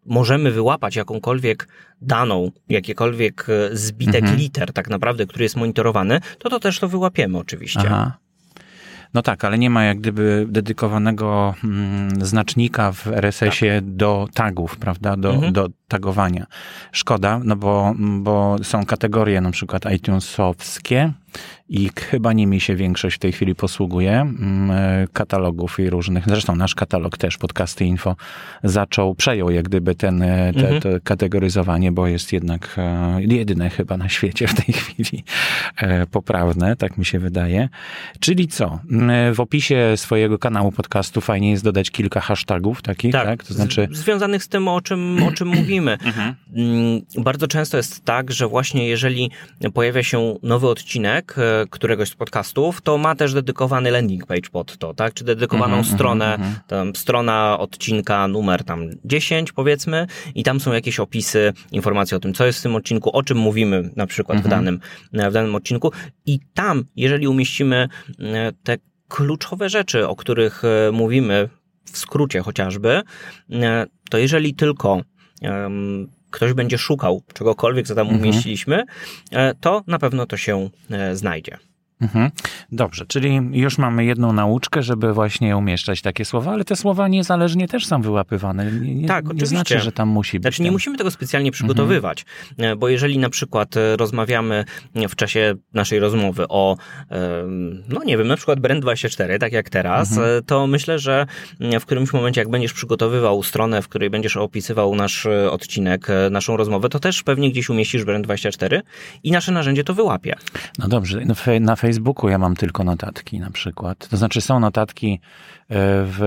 możemy 0.06 0.52
wyłapać 0.52 0.96
jakąkolwiek 0.96 1.68
daną, 2.02 2.52
jakiekolwiek 2.70 3.46
e, 3.50 3.76
zbitek 3.76 4.22
mhm. 4.22 4.38
liter 4.38 4.74
tak 4.74 4.90
naprawdę, 4.90 5.26
który 5.26 5.46
jest 5.46 5.56
monitorowany, 5.56 6.20
to 6.40 6.50
to 6.50 6.60
też 6.60 6.80
to 6.80 6.88
wyłapiemy 6.88 7.38
oczywiście. 7.38 7.82
Aha. 7.86 8.18
No 9.14 9.22
tak, 9.22 9.46
ale 9.46 9.58
nie 9.58 9.70
ma 9.70 9.84
jak 9.84 10.00
gdyby 10.00 10.46
dedykowanego 10.50 11.56
mm, 11.64 12.26
znacznika 12.26 12.92
w 12.92 13.08
RSS-ie 13.08 13.82
tak. 13.82 13.96
do 13.96 14.28
tagów, 14.34 14.78
prawda, 14.78 15.18
do, 15.18 15.34
mhm. 15.34 15.54
do 15.54 15.68
tagowania. 15.88 16.46
Szkoda, 16.92 17.40
no 17.44 17.56
bo, 17.56 17.94
bo 17.98 18.56
są 18.64 18.86
kategorie 18.86 19.42
na 19.42 19.52
przykład 19.52 19.92
iTunesowskie, 19.92 21.14
i 21.70 21.90
chyba 22.00 22.34
nimi 22.34 22.62
się 22.62 22.76
większość 22.76 23.16
w 23.16 23.20
tej 23.20 23.32
chwili 23.32 23.56
posługuje, 23.56 24.12
mm, 24.22 24.72
e, 24.72 25.08
katalogów 25.14 25.80
i 25.80 25.90
różnych, 25.90 26.24
zresztą 26.28 26.56
nasz 26.56 26.76
katalog 26.76 27.18
też, 27.18 27.38
podcasty 27.38 27.86
info, 27.86 28.16
zaczął, 28.64 29.16
przejął 29.16 29.50
jak 29.52 29.66
gdyby 29.66 29.96
ten, 29.96 30.22
e, 30.22 30.54
te, 30.54 30.60
Mhm. 30.60 30.82
to 30.82 30.90
kategoryzowanie, 31.04 31.92
bo 31.92 32.08
jest 32.08 32.34
jednak 32.34 32.76
e, 32.78 33.18
jedyne 33.22 33.70
chyba 33.70 33.98
na 33.98 34.10
świecie 34.10 34.48
w 34.48 34.54
tej 34.54 34.74
chwili 34.76 35.24
poprawne, 36.12 36.76
tak 36.76 36.98
mi 36.98 37.06
się 37.06 37.20
wydaje. 37.20 37.70
Czyli 38.20 38.48
co? 38.48 38.80
Mm, 38.92 39.34
W 39.34 39.40
opisie 39.40 39.94
swojego 39.96 40.40
kanału 40.40 40.72
podcastu 40.72 41.22
fajnie 41.22 41.52
jest 41.52 41.64
dodać 41.64 41.92
kilka 41.92 42.20
hashtagów 42.20 42.82
takich, 42.82 43.12
tak? 43.12 43.44
To 43.44 43.54
znaczy... 43.54 43.88
z, 43.92 43.98
związanych 43.98 44.44
z 44.44 44.48
tym, 44.48 44.68
o 44.68 44.82
czym, 44.82 45.24
o 45.24 45.32
czym 45.32 45.48
mówimy. 45.48 45.98
Mm, 46.56 47.02
Bardzo 47.18 47.48
często 47.48 47.78
jest 47.78 48.06
tak, 48.06 48.32
że 48.32 48.48
właśnie 48.48 48.88
jeżeli 48.88 49.32
pojawia 49.74 50.04
się 50.04 50.36
nowy 50.44 50.68
odcinek 50.68 51.27
e, 51.38 51.66
któregoś 51.70 52.10
z 52.10 52.16
podcastów, 52.16 52.82
to 52.82 52.98
ma 52.98 53.16
też 53.16 53.34
dedykowany 53.34 53.92
landing 53.92 54.26
page 54.26 54.50
pod 54.52 54.78
to, 54.78 54.94
tak? 54.94 55.14
Czy 55.14 55.24
dedykowaną 55.24 55.78
Mhm, 55.78 55.96
stronę, 55.96 56.36
mhm, 56.36 56.56
tam 56.68 56.96
strona 56.96 57.60
odcinka 57.60 58.28
numer 58.28 58.64
tam 58.64 58.90
10 59.06 59.52
powiedzmy 59.52 60.08
i 60.36 60.44
tam 60.44 60.60
są 60.60 60.74
jakieś 60.74 61.00
opisy, 61.00 61.54
informacje 61.72 62.18
o 62.18 62.20
tym, 62.20 62.34
co 62.34 62.46
jest 62.46 62.60
w 62.60 62.64
tym 62.64 62.76
odcinku, 62.76 63.10
o 63.16 63.24
czym 63.24 63.38
mówimy 63.38 63.90
na 63.96 64.08
przykład 64.08 64.38
w, 64.42 64.46
Mhm. 64.46 64.66
danym, 64.66 64.80
w 65.30 65.34
danym 65.34 65.56
odcinku 65.56 65.92
i 66.26 66.40
tam, 66.54 66.84
jeżeli 66.96 67.28
umieścimy 67.28 67.88
e, 68.20 68.52
te 68.64 68.78
kluczowe 69.08 69.70
rzeczy, 69.70 70.08
o 70.08 70.16
których 70.16 70.64
e, 70.66 70.92
mówimy 70.92 71.50
w 71.92 71.98
skrócie 71.98 72.42
chociażby, 72.42 73.02
e, 73.52 73.86
to 74.10 74.18
jeżeli 74.18 74.54
tylko 74.54 75.02
em, 75.42 76.08
ktoś 76.38 76.54
będzie 76.54 76.78
szukał 76.78 77.22
czegokolwiek, 77.34 77.88
co 77.88 77.96
tam 77.96 78.08
Mhm. 78.08 78.22
umieściliśmy, 78.22 78.84
e, 79.32 79.54
to 79.56 79.84
na 79.88 80.00
pewno 80.00 80.26
to 80.26 80.38
się 80.38 80.70
e, 80.92 81.16
znajdzie. 81.16 81.58
Mhm. 82.02 82.32
Dobrze, 82.72 83.06
czyli 83.06 83.40
już 83.52 83.78
mamy 83.78 84.06
jedną 84.06 84.34
nauczkę, 84.34 84.84
żeby 84.84 85.14
właśnie 85.14 85.58
umieszczać 85.58 86.02
takie 86.02 86.26
słowa, 86.26 86.52
ale 86.52 86.64
te 86.64 86.76
słowa 86.76 87.08
niezależnie 87.08 87.68
też 87.68 87.86
są 87.86 88.02
wyłapywane. 88.02 88.72
Nie, 88.72 88.96
nie, 88.96 89.08
Tak, 89.08 89.24
nie 89.26 89.30
oczywiście. 89.30 89.48
znaczy, 89.56 89.80
że 89.80 89.92
tam 89.92 90.10
musi 90.10 90.40
być. 90.40 90.44
Znaczy 90.44 90.62
nie 90.62 90.68
ten- 90.68 90.74
musimy 90.74 90.98
tego 90.98 91.12
specjalnie 91.12 91.52
przygotowywać, 91.52 92.26
e, 92.58 92.76
bo 92.76 92.90
jeżeli 92.90 93.18
na 93.18 93.30
przykład 93.30 93.78
e, 93.78 93.98
rozmawiamy 93.98 94.66
w 95.10 95.16
czasie 95.16 95.54
naszej 95.74 96.00
rozmowy 96.00 96.48
o, 96.50 96.78
em, 97.10 97.84
no 97.90 98.04
nie 98.04 98.18
wiem, 98.18 98.28
na 98.28 98.36
przykład 98.36 98.60
Brand24, 98.60 99.40
tak 99.40 99.52
jak 99.52 99.70
teraz, 99.70 100.12
Mhm. 100.12 100.38
e, 100.38 100.42
to 100.42 100.68
myślę, 100.68 101.00
że 101.00 101.26
w 101.80 101.86
którymś 101.86 102.14
momencie, 102.14 102.42
jak 102.42 102.50
będziesz 102.50 102.74
przygotowywał 102.74 103.44
stronę, 103.44 103.82
w 103.82 103.88
której 103.88 104.10
będziesz 104.10 104.38
opisywał 104.38 104.96
nasz 104.96 105.26
e, 105.26 105.52
odcinek, 105.52 106.10
e, 106.10 106.30
naszą 106.30 106.58
rozmowę, 106.58 106.90
to 106.90 107.00
też 107.00 107.24
pewnie 107.24 107.52
gdzieś 107.52 107.70
umieścisz 107.70 108.06
Brand24 108.06 108.82
i 109.24 109.32
nasze 109.32 109.52
narzędzie 109.52 109.84
to 109.84 109.94
wyłapie. 109.94 110.36
No 110.80 110.88
dobrze, 110.88 111.22
no 111.26 111.36
na 111.60 111.76
Facebooku 111.76 111.87
ja 112.30 112.38
mam 112.38 112.56
tylko 112.56 112.84
notatki 112.84 113.40
na 113.40 113.50
przykład. 113.52 114.08
To 114.10 114.18
znaczy 114.18 114.42
są 114.42 114.60
notatki 114.60 115.14
e, 115.14 115.20
w, 116.06 116.18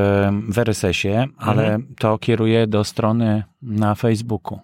w 0.49 0.59
RSS-ie, 0.59 1.27
ale 1.39 1.63
Mhm. 1.65 1.95
to 1.99 2.19
kieruje 2.19 2.67
do 2.67 2.85
strony 2.85 3.43
na 3.63 3.95
Facebooku. 3.95 4.59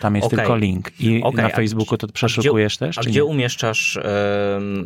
Tam 0.00 0.16
jest 0.16 0.26
Okej. 0.26 0.38
tylko 0.38 0.56
link. 0.56 1.00
I 1.00 1.22
Okej, 1.22 1.42
na 1.42 1.48
Facebooku 1.48 1.96
to 1.98 2.06
gdzie- 2.06 2.12
przeszukujesz 2.14 2.76
też? 2.78 2.98
A 2.98 3.00
gdzie 3.02 3.20
nie? 3.20 3.24
umieszczasz 3.24 3.98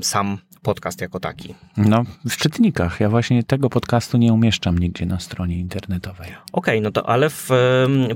sam 0.03 0.39
podcast 0.63 1.01
jako 1.01 1.21
taki? 1.21 1.55
No, 1.77 2.03
w 2.29 2.37
czytnikach. 2.37 3.01
Ja 3.01 3.09
właśnie 3.09 3.43
tego 3.43 3.71
podcastu 3.71 4.19
nie 4.19 4.33
umieszczam 4.33 4.79
nigdzie 4.79 5.07
na 5.07 5.21
stronie 5.21 5.59
internetowej. 5.59 6.29
Okej, 6.53 6.81
no 6.81 6.91
to 6.91 7.09
ale 7.09 7.31
w, 7.31 7.49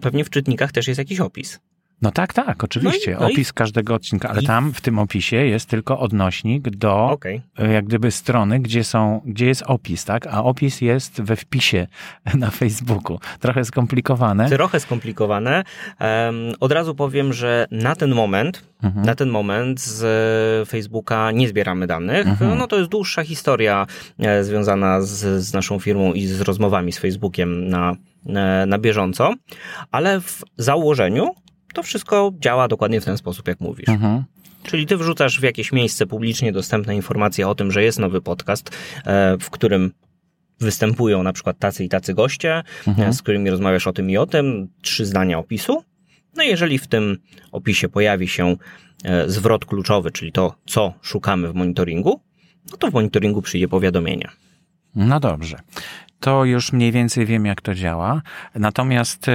pewnie 0.02 0.24
w 0.24 0.30
czytnikach 0.30 0.72
też 0.72 0.88
jest 0.88 0.98
jakiś 0.98 1.20
opis. 1.20 1.60
No 2.02 2.10
tak, 2.10 2.32
tak, 2.34 2.64
oczywiście. 2.64 3.16
no 3.20 3.28
i- 3.28 3.32
Opis 3.32 3.52
każdego 3.52 3.94
odcinka, 3.94 4.28
ale 4.28 4.42
i- 4.42 4.46
tam 4.46 4.72
w 4.72 4.80
tym 4.80 4.98
opisie 4.98 5.36
jest 5.36 5.68
tylko 5.68 5.98
odnośnik 6.00 6.70
do 6.70 7.06
Okej. 7.06 7.40
e, 7.58 7.72
jak 7.72 7.84
gdyby 7.84 8.10
strony, 8.10 8.60
gdzie 8.60 8.84
są, 8.84 9.20
gdzie 9.26 9.46
jest 9.46 9.62
opis, 9.66 10.04
tak? 10.04 10.26
A 10.26 10.44
opis 10.44 10.80
jest 10.80 11.22
we 11.22 11.36
wpisie 11.36 11.86
na 12.34 12.50
Facebooku. 12.50 13.18
Trochę 13.40 13.64
skomplikowane. 13.64 14.48
Trochę 14.50 14.80
skomplikowane. 14.80 15.64
Em, 15.98 16.34
Od 16.60 16.72
razu 16.72 16.94
powiem, 16.94 17.32
że 17.32 17.66
na 17.70 17.94
ten 17.96 18.14
moment, 18.14 18.64
Mhm. 18.82 19.06
na 19.06 19.14
ten 19.14 19.28
moment 19.30 19.80
z 19.80 20.02
e, 20.62 20.66
Facebooka 20.70 21.30
nie 21.30 21.48
zbieramy 21.48 21.86
danych. 21.86 22.26
Mhm. 22.26 22.58
No 22.58 22.66
to 22.66 22.78
jest 22.78 22.90
dłuższa 22.90 23.22
historia 23.24 23.86
e, 24.18 24.44
związana 24.44 25.00
z, 25.00 25.42
z 25.44 25.52
naszą 25.54 25.78
firmą 25.78 26.12
i 26.12 26.26
z 26.26 26.40
rozmowami 26.40 26.92
z 26.92 26.98
Facebookiem 26.98 27.68
na, 27.68 27.94
e, 28.26 28.66
na 28.66 28.78
bieżąco, 28.78 29.34
ale 29.92 30.20
w 30.20 30.42
założeniu 30.56 31.34
to 31.74 31.82
wszystko 31.82 32.32
działa 32.40 32.68
dokładnie 32.68 33.00
w 33.00 33.04
ten 33.04 33.16
sposób, 33.18 33.48
jak 33.48 33.60
mówisz. 33.60 33.88
Mhm. 33.88 34.24
Czyli 34.62 34.86
ty 34.86 34.96
wrzucasz 34.96 35.40
w 35.40 35.42
jakieś 35.42 35.72
miejsce 35.72 36.06
publicznie 36.06 36.52
dostępne 36.52 36.96
informacje 36.96 37.48
o 37.48 37.54
tym, 37.54 37.72
że 37.72 37.82
jest 37.82 37.98
nowy 37.98 38.20
podcast, 38.20 38.70
e, 39.06 39.36
w 39.40 39.50
którym 39.50 39.92
występują 40.60 41.22
na 41.22 41.32
przykład 41.32 41.58
tacy 41.58 41.84
i 41.84 41.88
tacy 41.88 42.14
goście, 42.14 42.62
Mhm. 42.86 43.08
e, 43.08 43.12
z 43.12 43.22
którymi 43.22 43.50
rozmawiasz 43.50 43.86
o 43.86 43.92
tym 43.92 44.10
i 44.10 44.16
o 44.16 44.26
tym, 44.26 44.68
trzy 44.82 45.06
zdania 45.06 45.38
opisu. 45.38 45.84
No 46.36 46.42
i 46.42 46.48
jeżeli 46.48 46.78
w 46.78 46.86
tym 46.86 47.18
opisie 47.52 47.88
pojawi 47.88 48.28
się 48.28 48.56
e, 49.04 49.30
zwrot 49.30 49.64
kluczowy, 49.64 50.10
czyli 50.10 50.32
to, 50.32 50.54
co 50.66 50.94
szukamy 51.02 51.48
w 51.52 51.54
monitoringu, 51.54 52.20
no 52.70 52.76
to 52.76 52.90
w 52.90 52.94
monitoringu 52.94 53.42
przyjdzie 53.42 53.68
powiadomienie. 53.68 54.28
No 54.94 55.20
dobrze. 55.20 55.58
To 56.20 56.44
już 56.44 56.72
mniej 56.72 56.92
więcej 56.92 57.26
wiem, 57.26 57.46
jak 57.46 57.60
to 57.60 57.74
działa. 57.74 58.22
Natomiast 58.54 59.26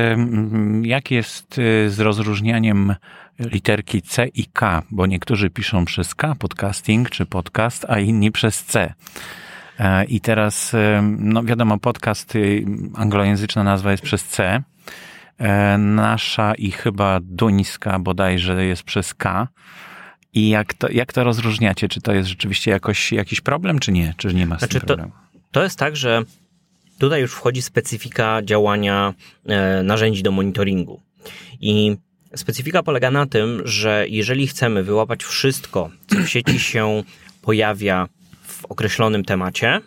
jak 0.82 1.12
jest 1.12 1.58
y, 1.58 1.90
z 1.90 2.00
rozróżnianiem 2.00 2.96
literki 3.40 4.02
C 4.02 4.28
i 4.28 4.46
K? 4.46 4.84
Bo 4.92 5.06
niektórzy 5.06 5.50
piszą 5.50 5.86
przez 5.86 6.16
K 6.16 6.36
podcasting 6.36 7.10
czy 7.10 7.26
podcast, 7.26 7.86
a 7.90 8.00
inni 8.00 8.32
przez 8.32 8.64
C. 8.64 8.94
E, 9.80 10.06
I 10.06 10.22
teraz, 10.22 10.76
no 11.02 11.44
wiadomo, 11.44 11.80
podcast, 11.80 12.36
y, 12.36 12.66
anglojęzyczna 12.96 13.64
nazwa 13.64 13.92
jest 13.92 14.04
przez 14.04 14.24
C. 14.24 14.64
E, 15.38 15.78
Nasza 15.78 16.56
i 16.56 16.72
chyba 16.72 17.20
duńska 17.22 18.00
bodajże 18.00 18.66
jest 18.66 18.84
przez 18.84 19.14
K. 19.14 19.48
I 20.34 20.50
jak 20.50 20.74
to, 20.74 20.90
jak 20.92 21.14
to 21.14 21.24
rozróżniacie? 21.24 21.88
Czy 21.90 22.02
to 22.02 22.14
jest 22.14 22.30
rzeczywiście 22.30 22.72
jakoś, 22.72 23.12
jakiś 23.12 23.42
problem, 23.42 23.80
czy 23.80 23.92
nie? 23.92 24.14
Czy 24.18 24.34
nie 24.34 24.46
ma 24.46 24.56
z 24.56 24.60
Znaczy 24.60 24.72
tym 24.74 24.82
to- 24.82 24.88
problemu? 24.88 25.12
To 25.52 25.64
jest 25.64 25.80
tak, 25.80 25.96
że 25.96 26.22
tutaj 27.00 27.22
już 27.22 27.34
wchodzi 27.34 27.62
specyfika 27.62 28.42
działania 28.44 29.14
e, 29.46 29.84
narzędzi 29.84 30.24
do 30.24 30.32
monitoringu. 30.32 31.02
I 31.62 31.98
specyfika 32.36 32.84
polega 32.84 33.12
na 33.12 33.26
tym, 33.26 33.62
że 33.66 34.06
jeżeli 34.10 34.48
chcemy 34.48 34.84
wyłapać 34.84 35.24
wszystko, 35.24 35.90
co 36.08 36.20
w 36.20 36.30
sieci 36.30 36.60
się 36.60 37.04
pojawia 37.42 38.08
w 38.44 38.66
określonym 38.66 39.26
temacie, 39.26 39.82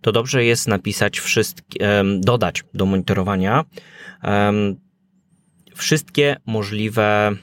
to 0.00 0.12
dobrze 0.12 0.44
jest 0.44 0.68
napisać 0.68 1.20
wszystkie, 1.20 1.98
em, 1.98 2.20
dodać 2.20 2.64
do 2.74 2.86
monitorowania 2.86 3.64
em, 4.22 4.76
wszystkie 5.74 6.36
możliwe 6.46 7.36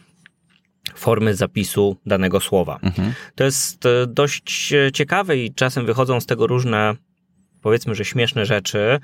formy 0.95 1.35
zapisu 1.35 1.97
danego 2.05 2.39
słowa. 2.39 2.79
Mhm. 2.81 3.13
To 3.35 3.43
jest 3.43 3.85
e, 3.85 4.07
dość 4.07 4.73
e, 4.73 4.91
ciekawe 4.91 5.37
i 5.37 5.53
czasem 5.53 5.85
wychodzą 5.85 6.21
z 6.21 6.25
tego 6.25 6.47
różne 6.47 6.95
powiedzmy, 7.65 7.95
że 7.95 8.05
śmieszne 8.05 8.45
rzeczy, 8.45 8.99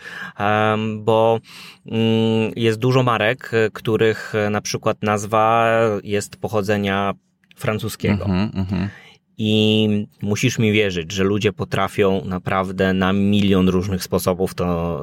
bo 0.98 1.40
mm, 1.86 2.52
jest 2.56 2.80
dużo 2.80 3.04
marek, 3.04 3.52
e, 3.54 3.70
których 3.74 4.36
e, 4.36 4.50
na 4.50 4.62
przykład 4.62 4.98
nazwa 5.04 5.72
jest 6.04 6.38
pochodzenia 6.38 7.14
francuskiego. 7.56 8.26
Mhm, 8.26 8.52
mhm. 8.56 8.90
I 9.38 10.08
musisz 10.22 10.60
mi 10.60 10.72
wierzyć, 10.72 11.12
że 11.12 11.24
ludzie 11.24 11.54
potrafią 11.54 12.26
naprawdę 12.26 12.94
na 12.94 13.14
milion 13.14 13.70
różnych 13.70 14.04
sposobów 14.04 14.54
to, 14.54 15.02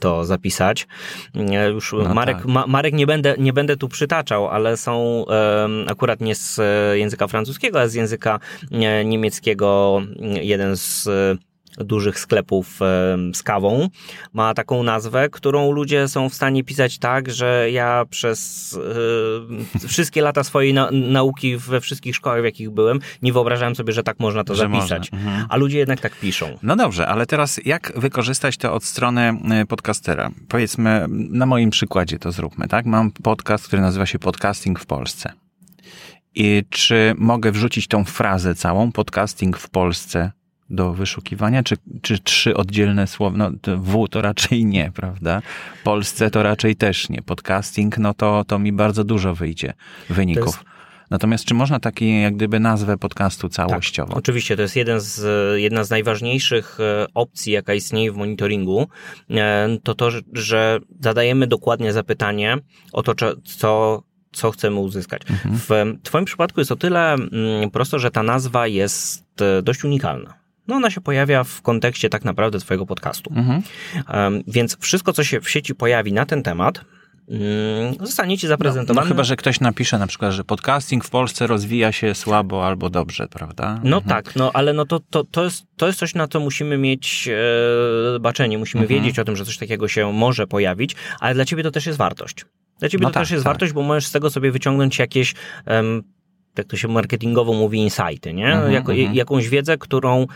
to 0.00 0.24
zapisać. 0.24 0.86
Nie, 1.34 1.64
Już 1.64 1.92
No 1.92 2.14
Marek, 2.14 2.36
tak. 2.36 2.46
ma, 2.46 2.66
Marek 2.66 2.94
nie 2.94 3.06
będę, 3.06 3.34
nie 3.38 3.52
będę 3.52 3.76
tu 3.76 3.88
przytaczał, 3.88 4.48
ale 4.48 4.76
są 4.76 5.24
akurat 5.86 6.20
nie 6.20 6.34
z 6.34 6.58
e, 6.58 6.98
języka 6.98 7.26
francuskiego, 7.28 7.80
a 7.80 7.88
z 7.88 7.94
języka 7.94 8.40
niemieckiego 9.04 10.02
jeden 10.40 10.76
z 10.76 11.08
dużych 11.78 12.18
sklepów 12.18 12.80
z 13.34 13.42
kawą 13.42 13.88
ma 14.32 14.54
taką 14.54 14.82
nazwę, 14.82 15.28
którą 15.28 15.72
ludzie 15.72 16.08
są 16.08 16.28
w 16.28 16.34
stanie 16.34 16.64
pisać 16.64 16.98
tak, 16.98 17.30
że 17.30 17.70
ja 17.70 18.04
przez 18.10 18.78
e, 19.84 19.88
wszystkie 19.88 20.22
lata 20.22 20.44
swojej 20.44 20.74
na, 20.74 20.88
nauki 20.90 21.56
we 21.56 21.80
wszystkich 21.80 22.16
szkołach, 22.16 22.40
w 22.40 22.44
jakich 22.44 22.70
byłem, 22.70 23.00
nie 23.22 23.32
wyobrażałem 23.32 23.74
sobie, 23.74 23.92
że 23.92 24.02
tak 24.02 24.20
można 24.20 24.44
to 24.44 24.54
Że 24.54 24.62
zapisać. 24.62 25.10
mhm. 25.12 25.46
A 25.48 25.56
ludzie 25.56 25.78
jednak 25.78 26.00
tak 26.00 26.16
piszą. 26.20 26.58
No 26.62 26.76
dobrze, 26.76 27.08
ale 27.08 27.26
teraz 27.26 27.60
jak 27.64 27.92
wykorzystać 27.96 28.56
to 28.56 28.74
od 28.74 28.84
strony 28.84 29.34
y, 29.62 29.66
podcastera? 29.66 30.30
Powiedzmy, 30.48 31.06
na 31.08 31.46
moim 31.46 31.70
przykładzie 31.70 32.18
to 32.18 32.32
zróbmy, 32.32 32.68
tak? 32.68 32.86
Mam 32.86 33.10
podcast, 33.10 33.66
który 33.66 33.82
nazywa 33.82 34.06
się 34.06 34.18
Podcasting 34.18 34.80
w 34.80 34.86
Polsce. 34.86 35.32
I 36.34 36.64
czy 36.70 37.14
mogę 37.18 37.52
wrzucić 37.52 37.86
tą 37.88 38.04
frazę 38.04 38.54
całą, 38.54 38.92
podcasting 38.92 39.58
w 39.58 39.70
Polsce, 39.70 40.32
do 40.72 40.92
wyszukiwania, 40.92 41.62
czy, 41.62 41.76
czy 42.02 42.18
trzy 42.18 42.56
oddzielne 42.56 43.06
słowa? 43.06 43.36
No, 43.36 43.50
to 43.60 43.78
W 43.78 44.08
to 44.08 44.22
raczej 44.22 44.64
nie, 44.64 44.90
prawda? 44.94 45.42
Polsce 45.84 46.30
to 46.30 46.42
raczej 46.42 46.76
też 46.76 47.08
nie. 47.08 47.22
Podcasting, 47.22 47.98
no 47.98 48.14
to, 48.14 48.44
to 48.44 48.58
mi 48.58 48.72
bardzo 48.72 49.04
dużo 49.04 49.34
wyjdzie 49.34 49.72
wyników. 50.10 50.58
To 50.58 50.72
Natomiast 51.12 51.44
czy 51.44 51.54
można 51.54 51.80
taki 51.80 52.20
jak 52.22 52.36
gdyby 52.36 52.60
nazwę 52.60 52.98
podcastu 52.98 53.48
całościowo? 53.48 54.08
Tak, 54.08 54.18
oczywiście, 54.18 54.56
to 54.56 54.62
jest 54.62 54.76
jeden 54.76 55.00
z, 55.00 55.24
jedna 55.60 55.84
z 55.84 55.90
najważniejszych 55.90 56.78
e, 56.80 57.06
opcji, 57.14 57.52
jaka 57.52 57.74
istnieje 57.74 58.12
w 58.12 58.16
monitoringu, 58.16 58.88
e, 59.30 59.68
to 59.82 59.94
to, 59.94 60.10
że 60.32 60.78
zadajemy 61.00 61.46
dokładnie 61.46 61.92
zapytanie 61.92 62.58
o 62.92 63.02
to, 63.02 63.14
co 63.44 64.02
co 64.32 64.50
chcemy 64.50 64.80
uzyskać. 64.80 65.22
Mhm. 65.30 65.54
W 65.56 65.98
Twoim 66.02 66.24
przypadku 66.24 66.60
jest 66.60 66.72
o 66.72 66.76
tyle 66.76 67.14
mm, 67.14 67.70
prosto, 67.70 67.98
że 67.98 68.10
ta 68.10 68.22
nazwa 68.22 68.66
jest 68.66 69.42
e, 69.42 69.62
dość 69.62 69.84
unikalna. 69.84 70.41
No 70.72 70.76
ona 70.76 70.90
się 70.90 71.00
pojawia 71.00 71.44
w 71.44 71.62
kontekście 71.62 72.08
tak 72.08 72.24
naprawdę 72.24 72.58
Twojego 72.58 72.86
podcastu. 72.86 73.32
Mhm. 73.36 73.62
Więc 74.46 74.78
wszystko, 74.80 75.12
co 75.12 75.24
się 75.24 75.40
w 75.40 75.50
sieci 75.50 75.74
pojawi 75.74 76.12
na 76.12 76.26
ten 76.26 76.42
temat, 76.42 76.80
mm, 77.28 77.94
zostanie 78.00 78.38
Ci 78.38 78.46
zaprezentowane. 78.46 79.00
No, 79.00 79.08
no, 79.08 79.08
chyba, 79.08 79.24
że 79.24 79.36
ktoś 79.36 79.60
napisze 79.60 79.98
na 79.98 80.06
przykład, 80.06 80.32
że 80.32 80.44
podcasting 80.44 81.04
w 81.04 81.10
Polsce 81.10 81.46
rozwija 81.46 81.92
się 81.92 82.14
słabo 82.14 82.66
albo 82.66 82.90
dobrze, 82.90 83.28
prawda? 83.28 83.80
No 83.84 83.96
mhm. 83.96 84.04
tak, 84.04 84.36
no 84.36 84.50
ale 84.54 84.72
no 84.72 84.84
to, 84.84 85.00
to, 85.10 85.24
to, 85.24 85.44
jest, 85.44 85.64
to 85.76 85.86
jest 85.86 85.98
coś, 85.98 86.14
na 86.14 86.28
co 86.28 86.40
musimy 86.40 86.78
mieć 86.78 87.28
e, 87.28 88.20
baczenie, 88.20 88.58
musimy 88.58 88.82
mhm. 88.82 89.00
wiedzieć 89.00 89.18
o 89.18 89.24
tym, 89.24 89.36
że 89.36 89.44
coś 89.44 89.58
takiego 89.58 89.88
się 89.88 90.12
może 90.12 90.46
pojawić, 90.46 90.96
ale 91.20 91.34
dla 91.34 91.44
Ciebie 91.44 91.62
to 91.62 91.70
też 91.70 91.86
jest 91.86 91.98
wartość. 91.98 92.44
Dla 92.78 92.88
ciebie 92.88 93.02
no 93.02 93.08
to 93.10 93.14
tak, 93.14 93.22
też 93.22 93.30
jest 93.30 93.44
tak. 93.44 93.50
wartość, 93.52 93.72
bo 93.72 93.82
możesz 93.82 94.06
z 94.06 94.12
tego 94.12 94.30
sobie 94.30 94.50
wyciągnąć 94.50 94.98
jakieś, 94.98 95.34
jak 96.58 96.66
to 96.66 96.76
się 96.76 96.88
marketingowo 96.88 97.52
mówi, 97.52 97.78
insighty, 97.78 98.34
nie? 98.34 98.52
Mhm, 98.52 98.72
jako, 98.72 98.92
mhm. 98.92 99.14
jakąś 99.14 99.48
wiedzę, 99.48 99.78
którą 99.78 100.26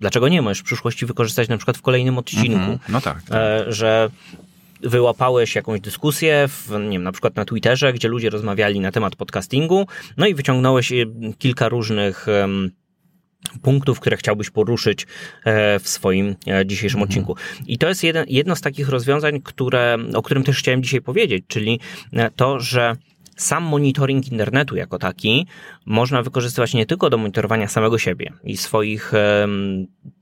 dlaczego 0.00 0.28
nie 0.28 0.42
możesz 0.42 0.58
w 0.58 0.64
przyszłości 0.64 1.06
wykorzystać 1.06 1.48
na 1.48 1.56
przykład 1.56 1.76
w 1.76 1.82
kolejnym 1.82 2.18
odcinku. 2.18 2.52
Mhm, 2.52 2.78
no 2.88 3.00
tak. 3.00 3.22
tak. 3.22 3.32
E, 3.32 3.72
że 3.72 4.10
wyłapałeś 4.80 5.54
jakąś 5.54 5.80
dyskusję, 5.80 6.48
w, 6.48 6.70
nie 6.70 6.90
wiem, 6.90 7.02
na 7.02 7.12
przykład 7.12 7.36
na 7.36 7.44
Twitterze, 7.44 7.92
gdzie 7.92 8.08
ludzie 8.08 8.30
rozmawiali 8.30 8.80
na 8.80 8.92
temat 8.92 9.16
podcastingu, 9.16 9.86
no 10.16 10.26
i 10.26 10.34
wyciągnąłeś 10.34 10.92
e, 10.92 10.96
kilka 11.38 11.68
różnych 11.68 12.26
um, 12.40 12.70
punktów, 13.62 14.00
które 14.00 14.16
chciałbyś 14.16 14.50
poruszyć 14.50 15.06
e, 15.44 15.78
w 15.78 15.88
swoim 15.88 16.36
dzisiejszym 16.66 17.00
mhm. 17.00 17.08
odcinku. 17.08 17.36
I 17.66 17.78
to 17.78 17.88
jest 17.88 18.04
jeden, 18.04 18.24
jedno 18.28 18.56
z 18.56 18.60
takich 18.60 18.88
rozwiązań, 18.88 19.40
które, 19.40 19.98
o 20.14 20.22
którym 20.22 20.44
też 20.44 20.58
chciałem 20.58 20.82
dzisiaj 20.82 21.00
powiedzieć, 21.00 21.44
czyli 21.48 21.80
to, 22.36 22.60
że 22.60 22.96
sam 23.36 23.64
monitoring 23.64 24.32
internetu 24.32 24.76
jako 24.76 24.98
taki 24.98 25.46
można 25.86 26.22
wykorzystywać 26.22 26.74
nie 26.74 26.86
tylko 26.86 27.10
do 27.10 27.18
monitorowania 27.18 27.68
samego 27.68 27.98
siebie 27.98 28.32
i 28.44 28.56
swoich 28.56 29.12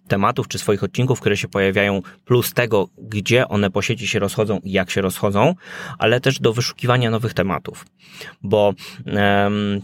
tematów 0.09 0.49
czy 0.49 0.59
swoich 0.59 0.85
odcinków, 0.85 1.21
które 1.21 1.37
się 1.37 1.49
pojawiają, 1.49 2.02
plus 2.25 2.52
tego, 2.52 2.88
gdzie 2.99 3.49
one 3.49 3.71
po 3.71 3.83
sieci 3.83 4.09
się 4.09 4.18
rozchodzą 4.18 4.59
i 4.59 4.73
jak 4.73 4.90
się 4.90 5.00
rozchodzą, 5.00 5.54
ale 5.99 6.21
też 6.21 6.40
do 6.40 6.52
wyszukiwania 6.52 7.11
nowych 7.11 7.35
tematów. 7.35 7.87
Bo 8.42 8.75
um, 9.06 9.83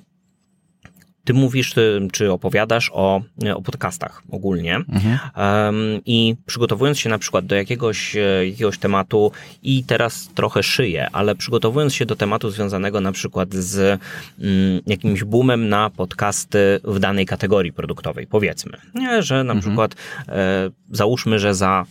ty 1.31 1.35
mówisz, 1.35 1.75
czy 2.13 2.33
opowiadasz 2.33 2.91
o, 2.95 3.23
o 3.55 3.63
podcastach 3.63 4.23
ogólnie 4.31 4.77
mhm. 4.77 5.19
um, 5.37 6.01
i 6.07 6.37
przygotowując 6.47 6.99
się 6.99 7.09
na 7.09 7.19
przykład 7.19 7.47
do 7.47 7.55
jakiegoś, 7.55 8.17
e, 8.17 8.49
jakiegoś 8.49 8.79
tematu 8.79 9.33
i 9.63 9.85
teraz 9.85 10.29
trochę 10.35 10.63
szyję, 10.63 11.09
ale 11.13 11.35
przygotowując 11.35 11.95
się 11.95 12.07
do 12.07 12.17
tematu 12.17 12.51
związanego 12.51 13.01
na 13.01 13.13
przykład 13.13 13.55
z 13.55 14.01
mm, 14.41 14.81
jakimś 14.87 15.25
boomem 15.25 15.69
na 15.69 15.91
podcasty 15.91 16.81
w 16.85 16.99
danej 16.99 17.27
kategorii 17.27 17.73
produktowej, 17.73 18.27
powiedzmy, 18.27 18.73
nie, 18.95 19.23
że 19.23 19.35
na 19.35 19.53
mhm. 19.53 19.61
przykład 19.61 19.95
e, 20.29 20.71
załóżmy, 20.91 21.39
że 21.39 21.55
za 21.55 21.87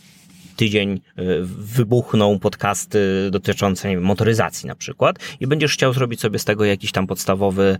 tydzień 0.59 1.01
e, 1.15 1.23
wybuchną 1.57 2.39
podcasty 2.39 3.29
dotyczące 3.31 3.89
wiem, 3.89 4.03
motoryzacji 4.03 4.67
na 4.67 4.75
przykład 4.75 5.19
i 5.39 5.47
będziesz 5.47 5.73
chciał 5.73 5.93
zrobić 5.93 6.21
sobie 6.21 6.39
z 6.39 6.45
tego 6.45 6.65
jakiś 6.65 6.91
tam 6.91 7.07
podstawowy, 7.07 7.77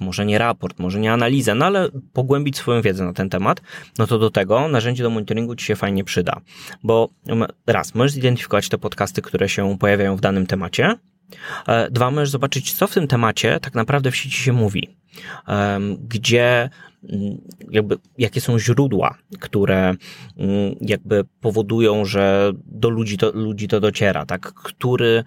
może 0.00 0.26
nie 0.26 0.38
raport, 0.38 0.78
może 0.78 1.00
nie 1.00 1.12
analizę, 1.12 1.54
no 1.54 1.66
ale 1.66 1.88
pogłębić 2.12 2.56
swoją 2.56 2.82
wiedzę 2.82 3.04
na 3.04 3.12
ten 3.12 3.30
temat, 3.30 3.62
no 3.98 4.06
to 4.06 4.18
do 4.18 4.30
tego 4.30 4.68
narzędzie 4.68 5.02
do 5.02 5.10
monitoringu 5.10 5.56
ci 5.56 5.66
się 5.66 5.76
fajnie 5.76 6.04
przyda. 6.04 6.40
Bo 6.82 7.08
raz, 7.66 7.94
możesz 7.94 8.12
zidentyfikować 8.12 8.68
te 8.68 8.78
podcasty, 8.78 9.22
które 9.22 9.48
się 9.48 9.78
pojawiają 9.78 10.16
w 10.16 10.20
danym 10.20 10.46
temacie, 10.46 10.94
e, 11.66 11.90
Dwa, 11.90 12.10
możesz 12.10 12.30
zobaczyć, 12.30 12.72
co 12.72 12.86
w 12.86 12.94
tym 12.94 13.08
temacie 13.08 13.60
tak 13.60 13.74
naprawdę 13.74 14.10
w 14.10 14.16
sieci 14.16 14.42
się 14.42 14.52
mówi. 14.52 14.96
Gdzie 16.08 16.70
jakby, 17.70 17.96
jakie 18.18 18.40
są 18.40 18.58
źródła, 18.58 19.18
które 19.40 19.94
mm, 20.36 20.74
jakby 20.80 21.24
powodują, 21.40 22.04
że 22.04 22.52
do 22.64 22.90
ludzi 22.90 23.18
to, 23.18 23.32
ludzi 23.34 23.68
to 23.68 23.80
dociera, 23.80 24.26
tak? 24.26 24.52
Który, 24.54 25.24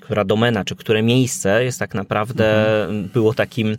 która 0.00 0.24
domena, 0.24 0.64
czy 0.64 0.76
które 0.76 1.02
miejsce 1.02 1.64
jest 1.64 1.78
tak 1.78 1.94
naprawdę, 1.94 2.82
mhm. 2.82 3.08
było 3.08 3.34
takim 3.34 3.76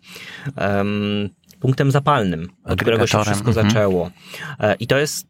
um, 0.57 1.29
punktem 1.59 1.91
zapalnym, 1.91 2.49
od 2.63 2.81
którego 2.81 3.07
się 3.07 3.23
wszystko 3.23 3.47
mhm. 3.47 3.69
zaczęło. 3.69 4.11
E, 4.59 4.75
I 4.75 4.87
to 4.87 4.97
jest, 4.97 5.27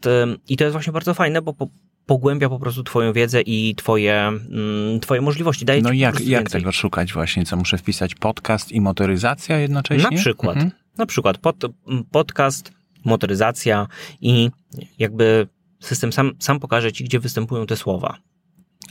i 0.50 0.58
to 0.58 0.64
jest 0.64 0.72
właśnie 0.72 0.94
bardzo 0.94 1.14
fajne, 1.14 1.42
bo 1.42 1.54
po, 1.54 1.68
pogłębia 2.06 2.50
po 2.50 2.60
prostu 2.60 2.84
twoją 2.84 3.14
wiedzę 3.14 3.42
i 3.42 3.76
twoje, 3.76 4.28
mm, 4.28 5.00
twoje 5.00 5.22
możliwości. 5.22 5.66
Daje 5.66 5.82
no 5.82 5.92
jak, 5.92 6.22
jak 6.22 6.50
tego 6.50 6.72
szukać 6.72 7.14
właśnie? 7.14 7.46
Co 7.46 7.58
muszę 7.58 7.78
wpisać? 7.78 8.16
Podcast 8.16 8.72
i 8.72 8.82
motoryzacja 8.82 9.60
jednocześnie? 9.60 10.10
Na 10.10 10.18
przykład. 10.18 10.56
Mhm. 10.56 10.83
Na 10.98 11.06
przykład 11.06 11.38
pod, 11.38 11.56
podcast, 12.12 12.72
motoryzacja 13.06 13.88
i 14.22 14.52
jakby 15.00 15.48
system 15.80 16.14
sam, 16.14 16.32
sam 16.40 16.60
pokaże 16.60 16.92
ci, 16.92 17.04
gdzie 17.04 17.20
występują 17.20 17.66
te 17.66 17.76
słowa. 17.76 18.18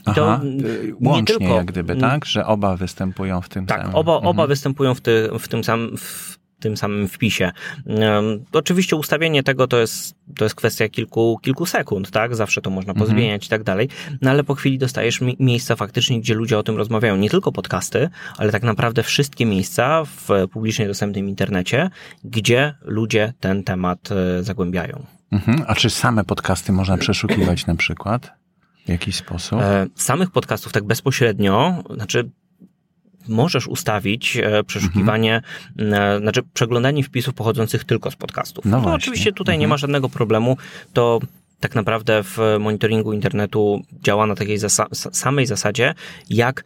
Aha, 0.05 0.15
to 0.15 0.41
łącznie 1.01 1.37
tylko, 1.37 1.55
jak 1.55 1.65
gdyby, 1.65 1.95
tak? 1.95 2.25
Że 2.25 2.45
oba 2.45 2.77
występują 2.77 3.41
w 3.41 3.49
tym 3.49 3.65
tak, 3.65 3.77
samym. 3.77 3.91
Tak, 3.91 3.99
oba, 3.99 4.15
oba 4.15 4.29
mhm. 4.29 4.49
występują 4.49 4.95
w, 4.95 5.01
ty, 5.01 5.29
w 5.39 5.47
tym 5.47 5.63
samym, 5.63 5.97
w 5.97 6.39
tym 6.63 6.77
samym 6.77 7.07
wpisie. 7.07 7.51
Oczywiście 8.53 8.95
ustawienie 8.95 9.43
tego 9.43 9.67
to 9.67 9.79
jest, 9.79 10.15
to 10.37 10.45
jest 10.45 10.55
kwestia 10.55 10.89
kilku, 10.89 11.39
kilku 11.41 11.65
sekund, 11.65 12.11
tak? 12.11 12.35
Zawsze 12.35 12.61
to 12.61 12.69
można 12.69 12.91
mhm. 12.91 13.07
pozmieniać 13.07 13.43
mhm. 13.43 13.47
i 13.47 13.49
tak 13.49 13.63
dalej. 13.63 13.89
No 14.21 14.29
ale 14.29 14.43
po 14.43 14.55
chwili 14.55 14.77
dostajesz 14.77 15.21
mi 15.21 15.35
miejsca 15.39 15.75
faktycznie, 15.75 16.19
gdzie 16.21 16.33
ludzie 16.33 16.57
o 16.57 16.63
tym 16.63 16.77
rozmawiają. 16.77 17.17
Nie 17.17 17.29
tylko 17.29 17.51
podcasty, 17.51 18.09
ale 18.37 18.51
tak 18.51 18.63
naprawdę 18.63 19.03
wszystkie 19.03 19.45
miejsca 19.45 20.03
w 20.05 20.47
publicznie 20.51 20.87
dostępnym 20.87 21.29
internecie, 21.29 21.89
gdzie 22.23 22.73
ludzie 22.81 23.33
ten 23.39 23.63
temat 23.63 24.09
e, 24.11 24.43
zagłębiają. 24.43 25.05
Mhm. 25.31 25.63
A 25.67 25.75
czy 25.75 25.89
same 25.89 26.23
podcasty 26.23 26.71
można 26.71 26.97
przeszukiwać 26.97 27.65
na 27.65 27.75
przykład? 27.75 28.31
W 28.85 28.89
jakiś 28.89 29.15
sposób? 29.15 29.61
E, 29.61 29.87
samych 29.95 30.31
podcastów 30.31 30.73
tak 30.73 30.83
bezpośrednio, 30.83 31.83
znaczy 31.95 32.29
możesz 33.27 33.67
ustawić 33.67 34.37
e, 34.37 34.63
przeszukiwanie, 34.63 35.41
mhm. 35.77 36.21
znaczy 36.21 36.41
przeglądanie 36.53 37.03
wpisów 37.03 37.33
pochodzących 37.33 37.83
tylko 37.83 38.11
z 38.11 38.15
podcastów. 38.15 38.65
No, 38.65 38.81
no 38.81 38.93
oczywiście 38.93 39.31
tutaj 39.31 39.55
mhm. 39.55 39.59
nie 39.59 39.67
ma 39.67 39.77
żadnego 39.77 40.09
problemu. 40.09 40.57
To 40.93 41.19
tak 41.59 41.75
naprawdę 41.75 42.23
w 42.23 42.37
monitoringu 42.59 43.13
internetu 43.13 43.81
działa 44.03 44.27
na 44.27 44.35
takiej 44.35 44.57
zasa 44.57 44.87
samej 44.91 45.45
zasadzie, 45.45 45.93
jak 46.29 46.63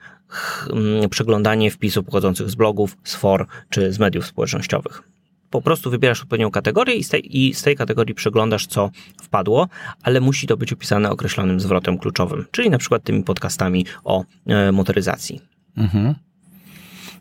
przeglądanie 1.09 1.71
wpisów 1.71 2.05
pochodzących 2.05 2.49
z 2.49 2.55
blogów, 2.55 2.97
z 3.03 3.15
for 3.15 3.45
czy 3.69 3.93
z 3.93 3.99
mediów 3.99 4.25
społecznościowych. 4.25 5.03
Po 5.49 5.61
prostu 5.61 5.91
wybierasz 5.91 6.21
odpowiednią 6.21 6.51
kategorię 6.51 6.95
i 6.95 7.03
z, 7.03 7.09
tej, 7.09 7.37
i 7.37 7.53
z 7.53 7.61
tej 7.63 7.75
kategorii 7.75 8.15
przeglądasz, 8.15 8.67
co 8.67 8.89
wpadło, 9.21 9.67
ale 10.03 10.21
musi 10.21 10.47
to 10.47 10.57
być 10.57 10.73
opisane 10.73 11.09
określonym 11.09 11.59
zwrotem 11.59 11.97
kluczowym, 11.97 12.45
czyli 12.51 12.69
na 12.69 12.77
przykład 12.77 13.03
tymi 13.03 13.23
podcastami 13.23 13.85
o 14.03 14.23
e, 14.45 14.71
motoryzacji. 14.71 15.41
Mhm. 15.77 16.15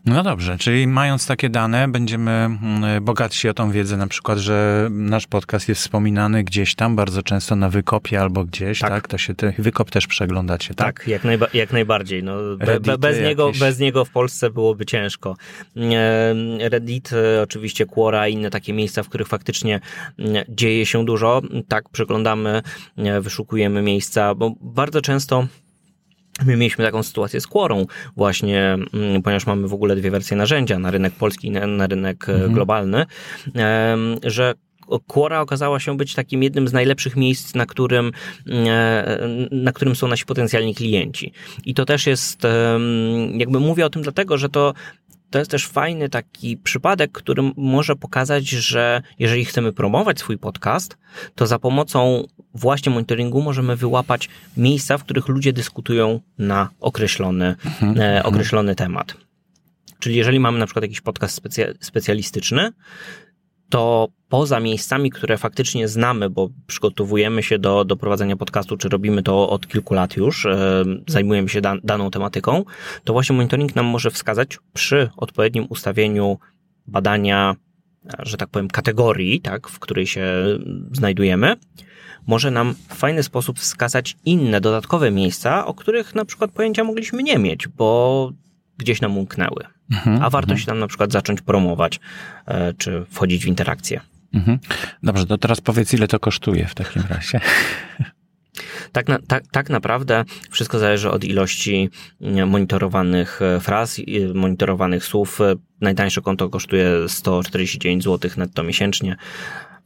No 0.07 0.23
dobrze, 0.23 0.57
czyli 0.57 0.87
mając 0.87 1.27
takie 1.27 1.49
dane, 1.49 1.87
będziemy 1.87 2.31
mm, 2.31 3.03
bogatsi 3.03 3.49
o 3.49 3.53
tą 3.53 3.71
wiedzę, 3.71 3.97
na 3.97 4.07
przykład, 4.07 4.37
że 4.37 4.87
nasz 4.91 5.27
podcast 5.27 5.69
jest 5.69 5.81
wspominany 5.81 6.43
gdzieś 6.43 6.75
tam, 6.75 6.95
bardzo 6.95 7.23
często 7.23 7.55
na 7.55 7.69
wykopie 7.69 8.21
albo 8.21 8.43
gdzieś, 8.45 8.79
tak? 8.79 8.89
tak? 8.89 9.07
To 9.07 9.17
się 9.17 9.35
te, 9.35 9.53
wykop 9.57 9.91
też 9.91 10.07
przeglądacie, 10.07 10.73
tak? 10.73 10.99
Tak, 10.99 11.07
jak, 11.07 11.23
najba 11.23 11.47
jak 11.53 11.73
najbardziej. 11.73 12.23
No, 12.23 12.33
be, 12.57 12.97
bez, 12.97 13.19
niego, 13.19 13.51
bez 13.59 13.79
niego 13.79 14.05
w 14.05 14.09
Polsce 14.09 14.49
byłoby 14.49 14.85
ciężko. 14.85 15.35
Reddit, 16.59 17.13
e, 17.13 17.41
oczywiście 17.41 17.85
Quora 17.85 18.27
i 18.27 18.33
inne 18.33 18.49
takie 18.49 18.73
miejsca, 18.73 19.03
w 19.03 19.09
których 19.09 19.27
faktycznie 19.27 19.79
mm, 20.19 20.43
dzieje 20.49 20.85
się 20.85 21.05
dużo. 21.05 21.41
Tak, 21.67 21.89
przeglądamy, 21.89 22.61
e, 22.97 23.21
wyszukujemy 23.21 23.81
miejsca, 23.81 24.35
bo 24.35 24.53
bardzo 24.61 25.01
często 25.01 25.47
My 26.45 26.57
mieliśmy 26.57 26.85
taką 26.85 27.03
sytuację 27.03 27.41
z 27.41 27.47
Quorą 27.47 27.85
właśnie, 28.15 28.77
mm, 28.93 29.21
ponieważ 29.23 29.45
mamy 29.45 29.67
w 29.67 29.73
ogóle 29.73 29.95
dwie 29.95 30.11
wersje 30.11 30.37
narzędzia 30.37 30.79
na 30.79 30.91
rynek 30.91 31.13
polski 31.13 31.47
i 31.47 31.51
na, 31.51 31.87
rynek 31.87 32.29
e, 32.29 32.33
mhm. 32.33 32.53
globalny, 32.53 33.05
że 34.23 34.53
Quora 35.07 35.41
okazała 35.41 35.79
się 35.79 35.97
być 35.97 36.13
takim 36.13 36.43
jednym 36.43 36.67
z 36.67 36.73
najlepszych 36.73 37.15
miejsc, 37.15 37.55
na 37.55 37.65
którym, 37.65 38.11
e, 38.49 39.27
na 39.51 39.71
którym 39.71 39.95
są 39.95 40.07
nasi 40.07 40.25
potencjalni 40.25 40.75
klienci. 40.75 41.33
I 41.65 41.73
to 41.73 41.85
też 41.85 42.07
jest, 42.07 42.41
jakby 43.33 43.59
mówię 43.59 43.85
o 43.85 43.89
tym 43.89 44.01
dlatego, 44.01 44.37
że 44.37 44.49
to 44.49 44.73
to 45.29 45.39
jest 45.39 45.51
też 45.51 45.67
fajny 45.67 46.09
taki 46.09 46.57
przypadek, 46.57 47.11
który 47.11 47.51
może 47.57 47.95
pokazać, 47.95 48.49
że 48.49 49.01
jeżeli 49.19 49.45
chcemy 49.45 49.73
promować 49.73 50.19
swój 50.19 50.37
podcast, 50.37 50.97
to 51.35 51.47
za 51.47 51.59
pomocą 51.59 52.27
właśnie 52.53 52.91
monitoringu 52.91 53.41
możemy 53.41 53.75
wyłapać 53.75 54.29
miejsca, 54.57 54.97
w 54.97 55.03
których 55.03 55.27
ludzie 55.27 55.53
dyskutują 55.53 56.19
na 56.37 56.69
określony, 56.79 57.55
mhm. 57.65 58.01
e, 58.01 58.23
określony 58.23 58.75
temat. 58.75 59.13
Czyli 59.99 60.15
jeżeli 60.15 60.39
mamy 60.39 60.59
na 60.59 60.65
przykład 60.65 60.83
jakiś 60.83 61.01
podcast 61.01 61.41
specja- 61.41 61.73
specjalistyczny, 61.79 62.71
to 63.69 64.07
poza 64.29 64.59
miejscami, 64.59 65.09
które 65.09 65.37
faktycznie 65.37 65.87
znamy, 65.87 66.29
bo 66.29 66.49
przygotowujemy 66.67 67.43
się 67.43 67.59
do, 67.59 67.85
do 67.85 67.95
prowadzenia 67.95 68.35
podcastu, 68.35 68.77
czy 68.77 68.89
robimy 68.89 69.23
to 69.23 69.49
od 69.49 69.67
kilku 69.67 69.93
lat 69.93 70.17
już, 70.17 70.45
e, 70.45 70.83
zajmujemy 71.07 71.49
się 71.49 71.61
dan 71.61 71.79
daną 71.83 72.11
tematyką, 72.11 72.65
to 73.03 73.13
właśnie 73.13 73.35
monitoring 73.35 73.75
nam 73.75 73.85
może 73.85 74.11
wskazać 74.11 74.57
przy 74.73 75.09
odpowiednim 75.17 75.65
ustawieniu 75.69 76.37
badania, 76.87 77.55
że 78.19 78.37
tak 78.37 78.49
powiem, 78.49 78.67
kategorii, 78.67 79.41
tak, 79.41 79.67
w 79.67 79.79
której 79.79 80.07
się 80.07 80.25
znajdujemy, 80.91 81.55
może 82.27 82.51
nam 82.51 82.75
w 82.89 82.95
fajny 82.95 83.23
sposób 83.23 83.59
wskazać 83.59 84.17
inne, 84.25 84.61
dodatkowe 84.61 85.11
miejsca, 85.11 85.65
o 85.65 85.73
których 85.73 86.15
na 86.15 86.25
przykład 86.25 86.51
pojęcia 86.51 86.83
mogliśmy 86.83 87.23
nie 87.23 87.39
mieć, 87.39 87.67
bo 87.67 88.31
gdzieś 88.77 89.01
nam 89.01 89.17
umknęły. 89.17 89.63
Mhm, 89.91 90.23
A 90.23 90.29
warto 90.29 90.51
mhm. 90.51 90.59
się 90.59 90.65
tam 90.65 90.79
na 90.79 90.87
przykład 90.87 91.11
zacząć 91.11 91.41
promować, 91.41 91.99
e, 92.45 92.73
czy 92.73 93.05
wchodzić 93.09 93.43
w 93.43 93.47
interakcję. 93.47 94.01
Mhm. 94.33 94.59
Dobrze, 95.03 95.25
to 95.25 95.37
teraz 95.37 95.61
powiedz, 95.61 95.93
ile 95.93 96.07
to 96.07 96.19
kosztuje 96.19 96.65
w 96.67 96.75
takim 96.75 97.03
razie. 97.09 97.39
Tak, 98.91 99.07
na, 99.07 99.19
tak, 99.27 99.43
tak 99.51 99.69
naprawdę 99.69 100.25
wszystko 100.49 100.79
zależy 100.79 101.11
od 101.11 101.23
ilości 101.23 101.89
mm, 102.21 102.49
monitorowanych 102.49 103.41
e, 103.41 103.59
fraz, 103.59 104.01
monitorowanych 104.33 105.05
słów. 105.05 105.39
Najtańsze 105.81 106.21
konto 106.21 106.49
kosztuje 106.49 106.89
149 107.07 108.03
zł 108.03 108.31
netto 108.37 108.63
miesięcznie, 108.63 109.15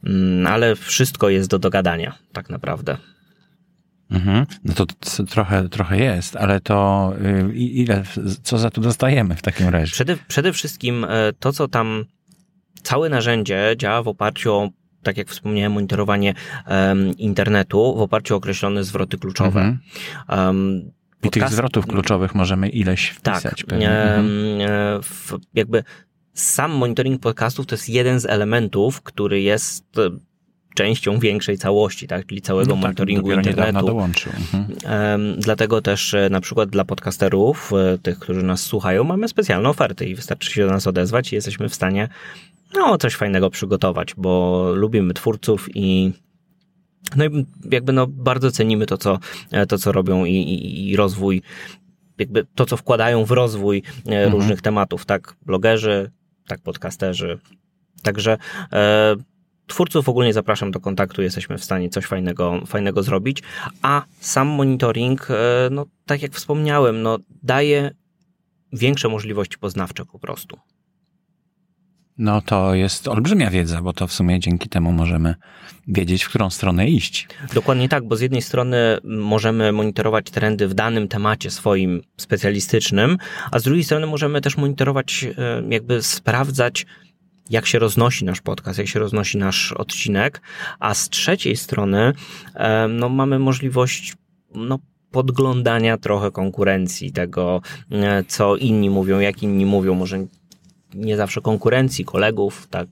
mm, 0.04 0.46
ale 0.46 0.76
wszystko 0.76 1.28
jest 1.28 1.50
do 1.50 1.58
dogadania, 1.58 2.14
tak 2.32 2.50
naprawdę. 2.50 2.96
Mhm. 4.12 4.46
No 4.64 4.74
to 4.74 4.86
trochę, 5.26 5.68
trochę 5.68 5.98
jest, 5.98 6.36
ale 6.36 6.60
to 6.60 7.12
y, 7.50 7.54
ile, 7.54 8.02
co 8.42 8.58
za 8.58 8.70
to 8.70 8.80
dostajemy 8.80 9.36
w 9.36 9.42
takim 9.42 9.68
razie? 9.68 9.92
Przede, 9.92 10.16
przede 10.28 10.52
wszystkim 10.52 11.04
e, 11.04 11.32
to, 11.38 11.52
co 11.52 11.68
tam, 11.68 12.04
całe 12.82 13.08
narzędzie 13.08 13.74
działa 13.76 14.02
w 14.02 14.08
oparciu 14.08 14.52
o 14.52 14.68
tak 15.02 15.16
jak 15.16 15.28
wspomniałem, 15.28 15.72
monitorowanie 15.72 16.34
um, 16.66 17.16
internetu 17.18 17.94
w 17.96 18.00
oparciu 18.00 18.34
o 18.34 18.36
określone 18.36 18.84
zwroty 18.84 19.18
kluczowe. 19.18 19.60
Mhm. 19.60 19.78
Um, 20.28 20.92
I 21.22 21.30
tych 21.30 21.48
zwrotów 21.48 21.86
kluczowych 21.86 22.34
możemy 22.34 22.68
ileś 22.68 23.08
wpisać. 23.08 23.42
Tak, 23.42 23.66
pewnie. 23.68 23.90
Mhm. 23.90 24.26
E, 24.60 25.02
w, 25.02 25.38
jakby 25.54 25.84
sam 26.34 26.72
monitoring 26.72 27.20
podcastów 27.20 27.66
to 27.66 27.74
jest 27.74 27.88
jeden 27.88 28.20
z 28.20 28.26
elementów, 28.26 29.02
który 29.02 29.40
jest 29.40 29.84
częścią 30.74 31.18
większej 31.18 31.58
całości, 31.58 32.06
tak, 32.06 32.26
czyli 32.26 32.42
całego 32.42 32.68
no 32.68 32.74
tak, 32.74 32.82
monitoringu 32.82 33.32
internetu. 33.32 33.86
Dołączył. 33.86 34.32
Mhm. 34.32 35.40
Dlatego 35.40 35.82
też 35.82 36.14
e, 36.14 36.28
na 36.30 36.40
przykład 36.40 36.68
dla 36.68 36.84
podcasterów, 36.84 37.72
e, 37.72 37.98
tych, 37.98 38.18
którzy 38.18 38.42
nas 38.42 38.62
słuchają, 38.62 39.04
mamy 39.04 39.28
specjalne 39.28 39.68
oferty 39.68 40.06
i 40.06 40.14
wystarczy 40.14 40.52
się 40.52 40.66
do 40.66 40.72
nas 40.72 40.86
odezwać 40.86 41.32
i 41.32 41.34
jesteśmy 41.34 41.68
w 41.68 41.74
stanie 41.74 42.08
no, 42.74 42.98
coś 42.98 43.14
fajnego 43.14 43.50
przygotować, 43.50 44.14
bo 44.16 44.64
lubimy 44.74 45.14
twórców 45.14 45.68
i 45.74 46.12
no 47.16 47.24
i 47.24 47.46
jakby 47.70 47.92
no 47.92 48.06
bardzo 48.06 48.50
cenimy 48.50 48.86
to, 48.86 48.98
co, 48.98 49.18
e, 49.50 49.66
to, 49.66 49.78
co 49.78 49.92
robią 49.92 50.24
i, 50.24 50.34
i, 50.34 50.90
i 50.90 50.96
rozwój, 50.96 51.42
jakby 52.18 52.46
to, 52.54 52.66
co 52.66 52.76
wkładają 52.76 53.24
w 53.24 53.30
rozwój 53.30 53.82
mhm. 54.06 54.32
różnych 54.32 54.62
tematów, 54.62 55.04
tak 55.04 55.36
blogerzy, 55.46 56.10
tak 56.46 56.60
podcasterzy. 56.60 57.38
Także 58.02 58.38
e, 58.72 59.16
twórców 59.66 60.08
ogólnie 60.08 60.32
zapraszam 60.32 60.70
do 60.70 60.80
kontaktu, 60.80 61.22
jesteśmy 61.22 61.58
w 61.58 61.64
stanie 61.64 61.88
coś 61.88 62.04
fajnego, 62.04 62.60
fajnego 62.66 63.02
zrobić, 63.02 63.42
a 63.82 64.02
sam 64.20 64.48
monitoring, 64.48 65.28
e, 65.30 65.68
no 65.70 65.86
tak 66.06 66.22
jak 66.22 66.32
wspomniałem, 66.32 67.02
no 67.02 67.18
daje 67.42 67.90
większe 68.72 69.08
możliwości 69.08 69.58
poznawcze 69.58 70.04
po 70.04 70.18
prostu. 70.18 70.58
No 72.18 72.40
to 72.40 72.74
jest 72.74 73.08
olbrzymia 73.08 73.50
wiedza, 73.50 73.82
bo 73.82 73.92
to 73.92 74.06
w 74.06 74.12
sumie 74.12 74.40
dzięki 74.40 74.68
temu 74.68 74.92
możemy 74.92 75.34
wiedzieć, 75.88 76.24
w 76.24 76.28
którą 76.28 76.50
stronę 76.50 76.88
iść. 76.88 77.28
Dokładnie 77.54 77.88
tak, 77.88 78.08
bo 78.08 78.16
z 78.16 78.20
jednej 78.20 78.42
strony 78.42 78.98
możemy 79.04 79.72
monitorować 79.72 80.30
trendy 80.30 80.68
w 80.68 80.74
danym 80.74 81.08
temacie 81.08 81.50
swoim 81.50 82.02
specjalistycznym, 82.16 83.18
a 83.50 83.58
z 83.58 83.62
drugiej 83.62 83.84
strony 83.84 84.06
możemy 84.06 84.40
też 84.40 84.56
monitorować, 84.56 85.24
e, 85.24 85.62
jakby 85.68 86.02
sprawdzać, 86.02 86.86
jak 87.52 87.66
się 87.66 87.78
roznosi 87.78 88.24
nasz 88.24 88.40
podcast, 88.40 88.78
jak 88.78 88.88
się 88.88 88.98
roznosi 88.98 89.38
nasz 89.38 89.72
odcinek, 89.72 90.42
a 90.78 90.94
z 90.94 91.08
trzeciej 91.08 91.56
strony 91.56 92.12
no, 92.88 93.08
mamy 93.08 93.38
możliwość 93.38 94.14
no, 94.54 94.78
podglądania 95.10 95.98
trochę 95.98 96.30
konkurencji, 96.30 97.12
tego, 97.12 97.60
e, 97.90 98.24
co 98.28 98.56
inni 98.56 98.90
mówią, 98.90 99.20
jak 99.20 99.42
inni 99.42 99.66
mówią, 99.66 99.94
może 99.94 100.26
nie 100.94 101.16
zawsze 101.16 101.40
konkurencji, 101.40 102.04
kolegów, 102.04 102.66
tak 102.70 102.88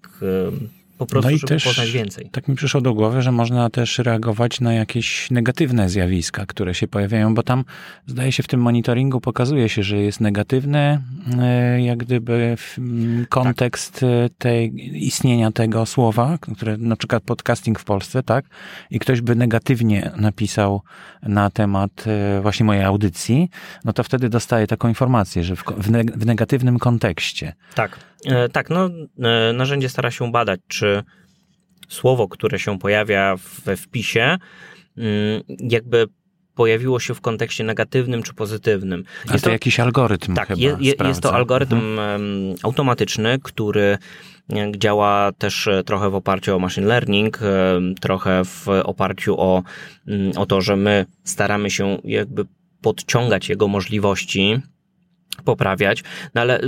po 1.01 1.07
prostu, 1.07 1.31
no 1.31 1.37
żeby 1.37 1.49
też, 1.49 1.65
poznać 1.65 1.91
więcej. 1.91 2.31
Tak 2.33 2.49
mi 2.49 2.57
przyszło 2.57 2.81
do 2.81 2.95
głowy, 2.95 3.23
że 3.23 3.33
można 3.33 3.71
też 3.71 3.99
reagować 3.99 4.61
na 4.61 4.75
jakieś 4.75 5.31
negatywne 5.31 5.89
zjawiska, 5.89 6.47
które 6.47 6.75
się 6.75 6.89
pojawiają, 6.89 7.35
bo 7.35 7.43
tam 7.43 7.65
zdaje 8.07 8.33
się 8.33 8.43
w 8.43 8.47
tym 8.47 8.61
monitoringu 8.61 9.21
pokazuje 9.21 9.69
się, 9.69 9.83
że 9.83 9.97
jest 9.97 10.21
negatywny 10.21 11.03
e, 11.39 11.83
jak 11.83 11.99
gdyby 11.99 12.57
kontekst 13.29 13.93
tak. 13.93 14.31
Tej, 14.39 14.73
istnienia 15.07 15.51
tego 15.53 15.87
słowa, 15.87 16.39
które 16.57 16.77
na 16.77 16.97
przykład 16.97 17.23
podcasting 17.23 17.79
w 17.79 17.85
Polsce, 17.85 18.23
tak? 18.23 18.45
I 18.91 18.99
ktoś 18.99 19.21
by 19.21 19.35
negatywnie 19.35 20.11
napisał 20.17 20.83
na 21.23 21.51
temat 21.51 22.05
e, 22.07 22.41
właśnie 22.43 22.67
mojej 22.67 22.83
audycji, 22.83 23.51
no 23.85 23.93
to 23.93 24.03
wtedy 24.03 24.29
dostaje 24.29 24.67
taką 24.67 24.89
informację, 24.89 25.45
że 25.45 25.57
w, 25.57 25.65
w 26.17 26.27
negatywnym 26.27 26.79
kontekście. 26.79 27.53
Tak. 27.75 28.10
E, 28.27 28.49
tak, 28.49 28.71
no 28.71 28.91
e, 29.23 29.53
narzędzie 29.53 29.89
stara 29.89 30.11
się 30.11 30.33
badać, 30.33 30.61
czy 30.69 31.03
słowo, 31.89 32.29
które 32.29 32.59
się 32.59 32.79
pojawia 32.79 33.37
we 33.65 33.77
wpisie, 33.77 34.39
mm, 34.97 35.43
jakby 35.59 36.07
pojawiło 36.55 37.01
się 37.01 37.15
w 37.15 37.21
kontekście 37.21 37.65
negatywnym 37.65 38.23
czy 38.23 38.35
pozytywnym. 38.35 39.05
Jest 39.25 39.35
A 39.35 39.39
to, 39.39 39.45
to 39.45 39.51
jakiś 39.51 39.81
algorytm 39.81 40.35
tak, 40.35 40.49
chyba 40.49 40.61
je, 40.61 40.77
jest 40.81 41.21
to 41.21 41.35
algorytm 41.35 41.77
mhm. 41.77 42.55
automatyczny, 42.63 43.39
który 43.43 43.99
e, 44.53 44.73
działa 44.79 45.33
też 45.39 45.69
trochę 45.87 46.11
w 46.11 46.15
oparciu 46.15 46.57
o 46.57 46.59
machine 46.59 46.87
learning, 46.87 47.39
trochę 48.01 48.45
w 48.45 48.69
oparciu 48.69 49.41
o, 49.41 49.63
mm, 50.07 50.33
o 50.37 50.47
to, 50.47 50.61
że 50.61 50.77
my 50.77 51.07
staramy 51.25 51.71
się 51.71 51.99
jakby 52.05 52.45
podciągać 52.83 53.49
jego 53.49 53.69
możliwości, 53.69 54.61
poprawiać, 55.45 56.05
no 56.35 56.41
ale 56.41 56.61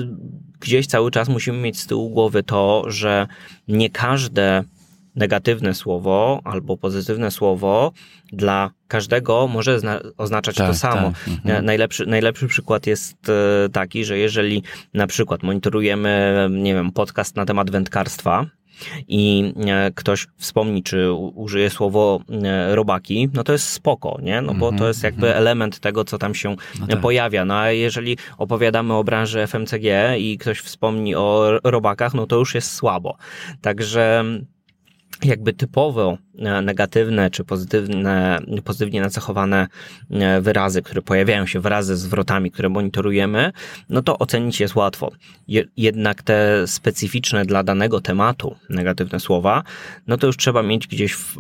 gdzieś 0.63 0.87
cały 0.87 1.11
czas 1.11 1.29
musimy 1.29 1.59
mieć 1.59 1.81
z 1.81 1.87
tyłu 1.87 2.11
głowy 2.11 2.43
to, 2.43 2.85
że 2.87 3.27
nie 3.69 3.91
każde 3.91 4.65
negatywne 5.17 5.75
słowo 5.75 6.41
albo 6.45 6.77
pozytywne 6.77 7.31
słowo 7.31 7.93
dla 8.33 8.71
każdego 8.89 9.49
może 9.49 9.79
oznaczać 10.17 10.57
tak, 10.57 10.69
to 10.69 10.75
samo. 10.75 11.13
Tak. 11.13 11.29
Mhm. 11.29 11.65
Najlepszy, 11.65 12.07
najlepszy 12.07 12.49
przykład 12.49 12.87
jest 12.87 13.17
e, 13.29 13.69
taki, 13.69 14.05
że 14.05 14.19
jeżeli 14.19 14.63
na 14.95 15.07
przykład 15.07 15.43
monitorujemy, 15.43 16.47
nie 16.51 16.75
wiem, 16.75 16.93
podcast 16.93 17.37
na 17.37 17.45
temat 17.45 17.71
wędkarstwa, 17.71 18.47
i 19.09 19.53
e, 19.67 19.91
ktoś 19.95 20.27
wspomni, 20.37 20.83
czy 20.83 21.13
użyje 21.13 21.71
słowo 21.71 22.21
e, 22.43 22.75
robaki, 22.75 23.29
no 23.35 23.45
to 23.45 23.53
jest 23.53 23.69
spoko, 23.69 24.19
nie? 24.23 24.41
No 24.41 24.55
bo 24.55 24.67
to 24.67 24.73
mhm, 24.73 24.89
jest 24.89 25.03
jakby 25.03 25.27
mhm. 25.27 25.43
element 25.43 25.81
tego, 25.81 26.05
co 26.05 26.19
tam 26.19 26.35
się 26.35 26.57
no 26.81 26.87
tak. 26.87 27.01
pojawia. 27.01 27.45
No 27.45 27.55
a 27.55 27.71
jeżeli 27.71 28.17
opowiadamy 28.39 28.95
o 28.95 29.05
branży 29.05 29.47
FMCG 29.47 30.19
i 30.19 30.39
ktoś 30.39 30.59
wspomni 30.59 31.15
o 31.15 31.59
robakach, 31.65 32.15
no 32.15 32.27
to 32.27 32.37
już 32.37 32.55
jest 32.55 32.73
słabo. 32.73 33.17
Także 33.61 34.25
jakby 35.25 35.53
typowo 35.53 36.13
e, 36.13 36.32
negatywne 36.63 37.31
czy 37.31 37.45
pozytywne, 37.45 38.39
pozytywnie 38.65 39.01
nacechowane 39.01 39.67
e, 40.11 40.41
wyrazy, 40.41 40.83
które 40.83 41.03
pojawiają 41.03 41.47
się 41.47 41.61
wyrazy 41.61 41.97
z 41.97 42.01
zwrotami, 42.01 42.51
które 42.51 42.69
monitorujemy, 42.69 43.53
no 43.89 44.03
to 44.03 44.19
ocenić 44.19 44.61
jest 44.61 44.75
łatwo. 44.75 45.13
Jednak 45.77 46.23
te 46.23 46.67
specyficzne 46.67 47.45
dla 47.45 47.63
danego 47.63 48.01
tematu 48.01 48.57
negatywne 48.71 49.21
słowa, 49.21 49.63
no 50.07 50.17
to 50.17 50.27
już 50.27 50.37
trzeba 50.37 50.63
mieć 50.63 50.87
gdzieś 50.87 51.15
w, 51.15 51.37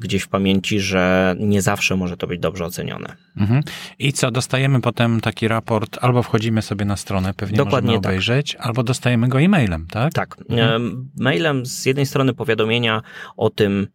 gdzieś 0.00 0.22
w 0.22 0.28
pamięci, 0.28 0.80
że 0.80 1.34
nie 1.38 1.62
zawsze 1.62 1.96
może 1.96 2.16
to 2.16 2.26
być 2.26 2.40
dobrze 2.40 2.64
ocenione. 2.64 3.16
Mhm. 3.36 3.62
I 3.98 4.12
co, 4.12 4.30
dostajemy 4.30 4.80
potem 4.80 5.20
taki 5.20 5.48
raport, 5.48 5.98
albo 6.00 6.22
wchodzimy 6.22 6.62
sobie 6.62 6.84
na 6.84 6.96
stronę, 6.96 7.34
pewnie 7.34 7.56
Dokładnie 7.56 7.86
możemy 7.86 8.02
tak. 8.02 8.10
obejrzeć, 8.10 8.52
tak. 8.52 8.66
albo 8.66 8.82
dostajemy 8.82 9.28
go 9.28 9.40
e-mailem, 9.40 9.86
tak? 9.90 10.12
Tak. 10.12 10.36
Mhm. 10.48 11.10
Mailem 11.16 11.66
z 11.66 11.86
jednej 11.86 12.06
strony 12.06 12.34
powiadomienia 12.34 13.02
o 13.36 13.50
tym, 13.50 13.86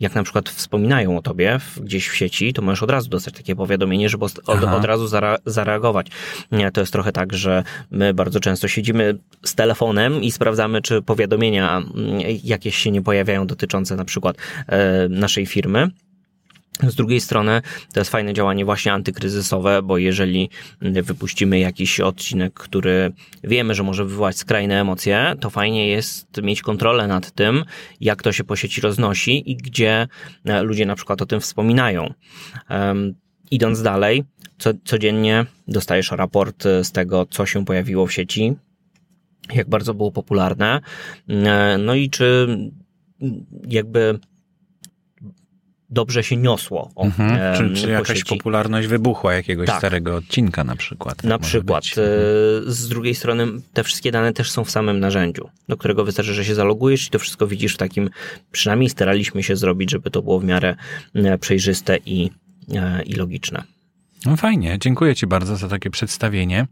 jak 0.00 0.14
na 0.14 0.22
przykład 0.22 0.48
wspominają 0.48 1.18
o 1.18 1.22
tobie 1.22 1.60
gdzieś 1.80 2.08
w 2.08 2.16
sieci, 2.16 2.52
to 2.52 2.62
możesz 2.62 2.82
od 2.82 2.90
razu 2.90 3.08
dostać 3.08 3.34
takie 3.34 3.56
powiadomienie, 3.56 4.08
żeby 4.08 4.24
od, 4.24 4.40
od 4.46 4.84
razu 4.84 5.08
zareagować. 5.46 6.06
To 6.72 6.80
jest 6.80 6.92
trochę 6.92 7.12
tak, 7.12 7.32
że 7.32 7.64
my 7.90 8.14
bardzo 8.14 8.40
często 8.40 8.68
siedzimy 8.68 9.18
z 9.44 9.54
telefonem 9.54 10.22
i 10.22 10.30
sprawdzamy, 10.30 10.82
czy 10.82 11.02
powiadomienia 11.02 11.76
mm, 11.76 12.20
jakieś 12.44 12.76
się 12.76 12.90
nie 12.90 13.02
pojawiają 13.02 13.46
dotyczące 13.46 13.96
na 13.96 14.04
przykład 14.04 14.36
e, 14.66 15.08
naszej 15.08 15.46
firmy 15.46 15.90
Z 16.82 16.94
drugiej 16.94 17.20
strony 17.20 17.62
to 17.92 18.00
jest 18.00 18.10
fajne 18.10 18.32
działanie 18.32 18.64
właśnie 18.64 18.92
antykryzysowe, 18.92 19.82
bo 19.82 19.98
jeżeli 19.98 20.50
wypuścimy 20.80 21.58
jakiś 21.58 22.00
odcinek, 22.00 22.54
który 22.54 23.12
wiemy, 23.44 23.74
że 23.74 23.82
może 23.82 24.04
wywołać 24.04 24.36
skrajne 24.36 24.80
emocje, 24.80 25.34
to 25.40 25.50
fajnie 25.50 25.88
jest 25.88 26.42
mieć 26.42 26.62
kontrolę 26.62 27.06
nad 27.06 27.30
tym, 27.30 27.64
jak 28.00 28.22
to 28.22 28.32
się 28.32 28.44
po 28.44 28.56
sieci 28.56 28.80
roznosi 28.80 29.50
i 29.50 29.56
gdzie 29.56 30.08
e, 30.44 30.62
ludzie 30.62 30.86
na 30.86 30.94
przykład 30.94 31.22
o 31.22 31.26
tym 31.26 31.40
wspominają. 31.40 32.14
Um, 32.70 33.14
idąc 33.50 33.82
dalej, 33.82 34.24
co, 34.58 34.70
codziennie 34.84 35.46
dostajesz 35.68 36.10
raport 36.10 36.64
z 36.82 36.92
tego, 36.92 37.26
co 37.30 37.46
się 37.46 37.64
pojawiło 37.64 38.06
w 38.06 38.12
sieci, 38.12 38.56
jak 39.54 39.68
bardzo 39.68 39.94
było 39.94 40.12
popularne, 40.12 40.80
e, 41.28 41.78
no 41.78 41.94
i 41.94 42.10
czy 42.10 42.46
jakby 43.68 44.18
dobrze 45.94 46.24
się 46.24 46.36
niosło. 46.36 46.90
O, 46.94 47.04
mhm. 47.04 47.56
Czy, 47.56 47.80
czy 47.82 47.90
jakaś 47.90 48.18
sieci. 48.18 48.36
popularność 48.36 48.88
wybuchła 48.88 49.34
jakiegoś 49.34 49.66
tak. 49.66 49.78
starego 49.78 50.16
odcinka 50.16 50.64
na 50.64 50.76
przykład? 50.76 51.24
Na 51.24 51.38
przykład. 51.38 51.84
Być. 51.84 51.92
E, 51.92 52.02
z 52.66 52.88
drugiej 52.88 53.14
strony 53.14 53.46
te 53.72 53.84
wszystkie 53.84 54.12
dane 54.12 54.32
też 54.32 54.50
są 54.50 54.64
w 54.64 54.70
samym 54.70 55.00
narzędziu, 55.00 55.48
do 55.68 55.76
którego 55.76 56.04
wystarczy, 56.04 56.34
że 56.34 56.44
się 56.44 56.54
zalogujesz 56.54 57.06
i 57.06 57.10
to 57.10 57.18
wszystko 57.18 57.46
widzisz 57.46 57.74
w 57.74 57.78
takim, 57.78 58.10
przynajmniej 58.52 58.90
staraliśmy 58.90 59.42
się 59.42 59.56
zrobić, 59.56 59.90
żeby 59.90 60.10
to 60.10 60.22
było 60.22 60.40
w 60.40 60.44
miarę 60.44 60.76
e, 61.14 61.38
przejrzyste 61.38 61.98
i, 62.06 62.30
e, 62.74 63.02
i 63.02 63.14
logiczne. 63.14 63.73
No 64.24 64.36
fajnie, 64.36 64.76
dziękuję 64.80 65.14
Ci 65.14 65.26
bardzo 65.26 65.56
za 65.56 65.68
takie 65.68 65.90
przedstawienie 65.90 66.66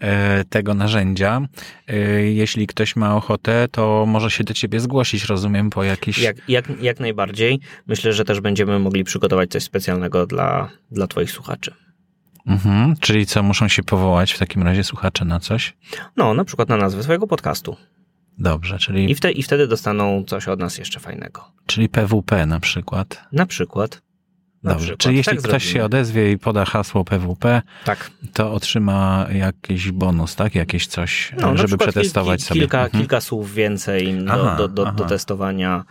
e, 0.00 0.44
tego 0.44 0.74
narzędzia. 0.74 1.40
E, 1.86 1.96
jeśli 2.22 2.66
ktoś 2.66 2.96
ma 2.96 3.16
ochotę, 3.16 3.68
to 3.70 4.04
może 4.06 4.30
się 4.30 4.44
do 4.44 4.54
Ciebie 4.54 4.80
zgłosić, 4.80 5.24
rozumiem, 5.24 5.70
po 5.70 5.84
jakiś... 5.84 6.18
Jak, 6.18 6.36
jak, 6.48 6.82
jak 6.82 7.00
najbardziej. 7.00 7.60
Myślę, 7.86 8.12
że 8.12 8.24
też 8.24 8.40
będziemy 8.40 8.78
mogli 8.78 9.04
przygotować 9.04 9.50
coś 9.50 9.62
specjalnego 9.62 10.26
dla, 10.26 10.68
dla 10.90 11.06
Twoich 11.06 11.30
słuchaczy. 11.30 11.74
Mhm, 12.46 12.96
czyli 13.00 13.26
co, 13.26 13.42
muszą 13.42 13.68
się 13.68 13.82
powołać 13.82 14.32
w 14.32 14.38
takim 14.38 14.62
razie 14.62 14.84
słuchacze 14.84 15.24
na 15.24 15.40
coś? 15.40 15.76
No, 16.16 16.34
na 16.34 16.44
przykład 16.44 16.68
na 16.68 16.76
nazwę 16.76 17.02
swojego 17.02 17.26
podcastu. 17.26 17.76
Dobrze, 18.38 18.78
czyli... 18.78 19.10
I, 19.10 19.14
wte, 19.14 19.32
I 19.32 19.42
wtedy 19.42 19.66
dostaną 19.66 20.24
coś 20.24 20.48
od 20.48 20.60
nas 20.60 20.78
jeszcze 20.78 21.00
fajnego. 21.00 21.44
Czyli 21.66 21.88
PWP 21.88 22.46
na 22.46 22.60
przykład? 22.60 23.24
Na 23.32 23.46
przykład. 23.46 24.02
Dobrze, 24.68 24.96
czyli 24.96 25.16
jeśli 25.16 25.32
tak 25.32 25.38
ktoś 25.38 25.62
zrobimy. 25.62 25.72
się 25.72 25.84
odezwie 25.84 26.32
i 26.32 26.38
poda 26.38 26.64
hasło 26.64 27.04
PWP, 27.04 27.62
tak. 27.84 28.10
to 28.32 28.52
otrzyma 28.52 29.26
jakiś 29.32 29.92
bonus, 29.92 30.36
tak? 30.36 30.54
Jakieś 30.54 30.86
coś, 30.86 31.32
no, 31.40 31.56
żeby 31.56 31.78
przetestować 31.78 32.42
sobie. 32.42 32.60
Kilka, 32.60 32.84
mhm. 32.84 33.02
kilka 33.02 33.20
słów 33.20 33.54
więcej 33.54 34.14
do, 34.14 34.32
aha, 34.32 34.54
do, 34.58 34.68
do, 34.68 34.92
do, 34.92 35.04
testowania. 35.04 35.84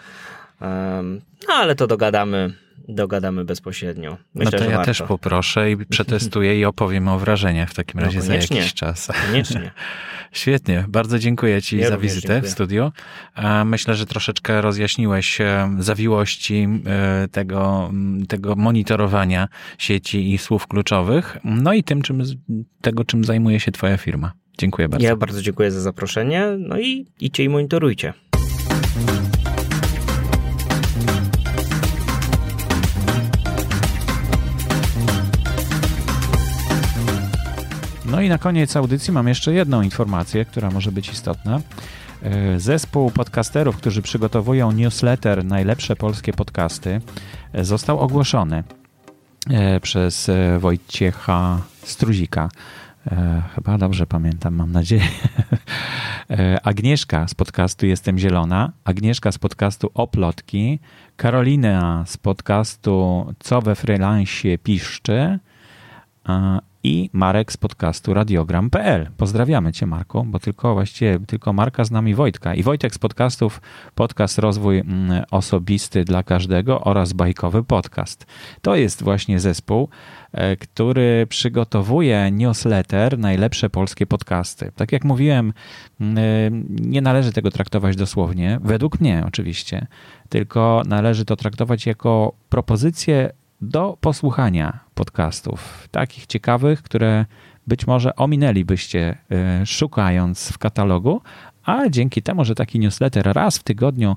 Um, 0.61 1.21
no 1.47 1.53
ale 1.53 1.75
to 1.75 1.87
dogadamy, 1.87 2.53
dogadamy 2.87 3.45
bezpośrednio. 3.45 4.17
Myślę, 4.35 4.51
no 4.53 4.57
to 4.57 4.63
ja 4.63 4.77
warto. 4.77 4.85
też 4.85 5.01
poproszę 5.01 5.71
i 5.71 5.77
przetestuję 5.85 6.59
i 6.59 6.65
opowiem 6.65 7.07
o 7.07 7.19
wrażeniach 7.19 7.69
w 7.69 7.73
takim 7.73 7.99
no, 7.99 8.05
razie 8.05 8.21
za 8.21 8.35
jakiś 8.35 8.73
czas. 8.73 9.07
Koniecznie. 9.27 9.71
Świetnie, 10.31 10.85
bardzo 10.87 11.19
dziękuję 11.19 11.61
Ci 11.61 11.77
ja 11.77 11.89
za 11.89 11.97
wizytę 11.97 12.27
dziękuję. 12.27 12.49
w 12.49 12.53
studiu. 12.53 12.91
Myślę, 13.65 13.95
że 13.95 14.05
troszeczkę 14.05 14.61
rozjaśniłeś 14.61 15.41
e, 15.41 15.75
zawiłości 15.79 16.67
e, 16.85 17.27
tego, 17.27 17.91
tego 18.27 18.55
monitorowania 18.55 19.47
sieci 19.77 20.33
i 20.33 20.37
słów 20.37 20.67
kluczowych, 20.67 21.37
no 21.43 21.73
i 21.73 21.83
tym, 21.83 22.01
czym, 22.01 22.23
tego, 22.81 23.03
czym 23.03 23.23
zajmuje 23.23 23.59
się 23.59 23.71
Twoja 23.71 23.97
firma. 23.97 24.31
Dziękuję 24.57 24.89
bardzo. 24.89 25.07
Ja 25.07 25.15
bardzo 25.15 25.41
dziękuję 25.41 25.71
za 25.71 25.81
zaproszenie, 25.81 26.47
no 26.59 26.79
i 26.79 27.05
idźcie 27.19 27.43
i 27.43 27.49
monitorujcie. 27.49 28.13
No 38.11 38.21
i 38.21 38.29
na 38.29 38.37
koniec 38.37 38.75
audycji 38.75 39.13
mam 39.13 39.27
jeszcze 39.27 39.53
jedną 39.53 39.81
informację, 39.81 40.45
która 40.45 40.69
może 40.69 40.91
być 40.91 41.09
istotna. 41.09 41.61
E, 42.21 42.59
zespół 42.59 43.11
podcasterów, 43.11 43.77
którzy 43.77 44.01
przygotowują 44.01 44.71
newsletter 44.71 45.45
Najlepsze 45.45 45.95
polskie 45.95 46.33
podcasty, 46.33 47.01
e, 47.53 47.65
został 47.65 47.99
ogłoszony 47.99 48.63
e, 49.49 49.79
przez 49.79 50.31
Wojciecha 50.59 51.61
Struzika. 51.83 52.49
Chyba 53.55 53.77
dobrze 53.77 54.07
pamiętam, 54.07 54.55
mam 54.55 54.71
nadzieję. 54.71 55.07
Agnieszka 56.63 57.27
z 57.27 57.33
podcastu 57.33 57.85
Jestem 57.85 58.19
Zielona, 58.19 58.71
Agnieszka 58.83 59.31
z 59.31 59.37
podcastu 59.37 59.91
Oplotki, 59.93 60.79
Karolina 61.17 62.03
z 62.07 62.17
podcastu 62.17 63.25
Co 63.39 63.61
we 63.61 63.75
freelancie 63.75 64.57
piszczy 64.57 65.39
i 66.87 67.09
Marek 67.13 67.51
z 67.51 67.57
podcastu 67.57 68.13
radiogram.pl. 68.13 69.09
Pozdrawiamy 69.17 69.73
Cię, 69.73 69.85
Marku, 69.85 70.23
bo 70.23 70.39
tylko 70.39 70.73
właściwie 70.73 71.19
tylko 71.19 71.53
Marka 71.53 71.83
z 71.83 71.91
nami 71.91 72.15
Wojtka. 72.15 72.55
I 72.55 72.63
Wojtek 72.63 72.95
z 72.95 72.97
podcastów, 72.97 73.61
podcast 73.95 74.37
Rozwój 74.37 74.79
mm, 74.79 75.23
Osobisty 75.31 76.03
dla 76.03 76.23
Każdego 76.23 76.81
oraz 76.81 77.13
Bajkowy 77.13 77.63
Podcast. 77.63 78.25
To 78.61 78.75
jest 78.75 79.03
właśnie 79.03 79.39
zespół, 79.39 79.89
e, 80.31 80.55
który 80.55 81.27
przygotowuje 81.29 82.31
newsletter 82.31 83.19
Najlepsze 83.19 83.69
Polskie 83.69 84.05
Podcasty. 84.05 84.71
Tak 84.75 84.91
jak 84.91 85.03
mówiłem, 85.03 85.53
mm, 86.01 86.17
e, 86.17 86.21
nie 86.69 87.01
należy 87.01 87.31
tego 87.31 87.51
traktować 87.51 87.95
dosłownie, 87.95 88.59
według 88.63 88.99
mnie 88.99 89.23
oczywiście, 89.27 89.87
tylko 90.29 90.83
należy 90.85 91.25
to 91.25 91.35
traktować 91.35 91.85
jako 91.85 92.33
propozycję 92.49 93.29
do 93.61 93.97
posłuchania 94.01 94.79
podcastów, 94.95 95.87
takich 95.91 96.25
ciekawych, 96.25 96.81
które 96.81 97.25
być 97.67 97.87
może 97.87 98.15
ominęlibyście 98.15 99.17
e, 99.31 99.65
szukając 99.65 100.51
w 100.51 100.57
katalogu, 100.57 101.21
a 101.67 101.89
dzięki 101.89 102.21
temu, 102.21 102.45
że 102.45 102.55
taki 102.55 102.79
newsletter 102.79 103.25
raz 103.33 103.57
w 103.57 103.63
tygodniu, 103.63 104.15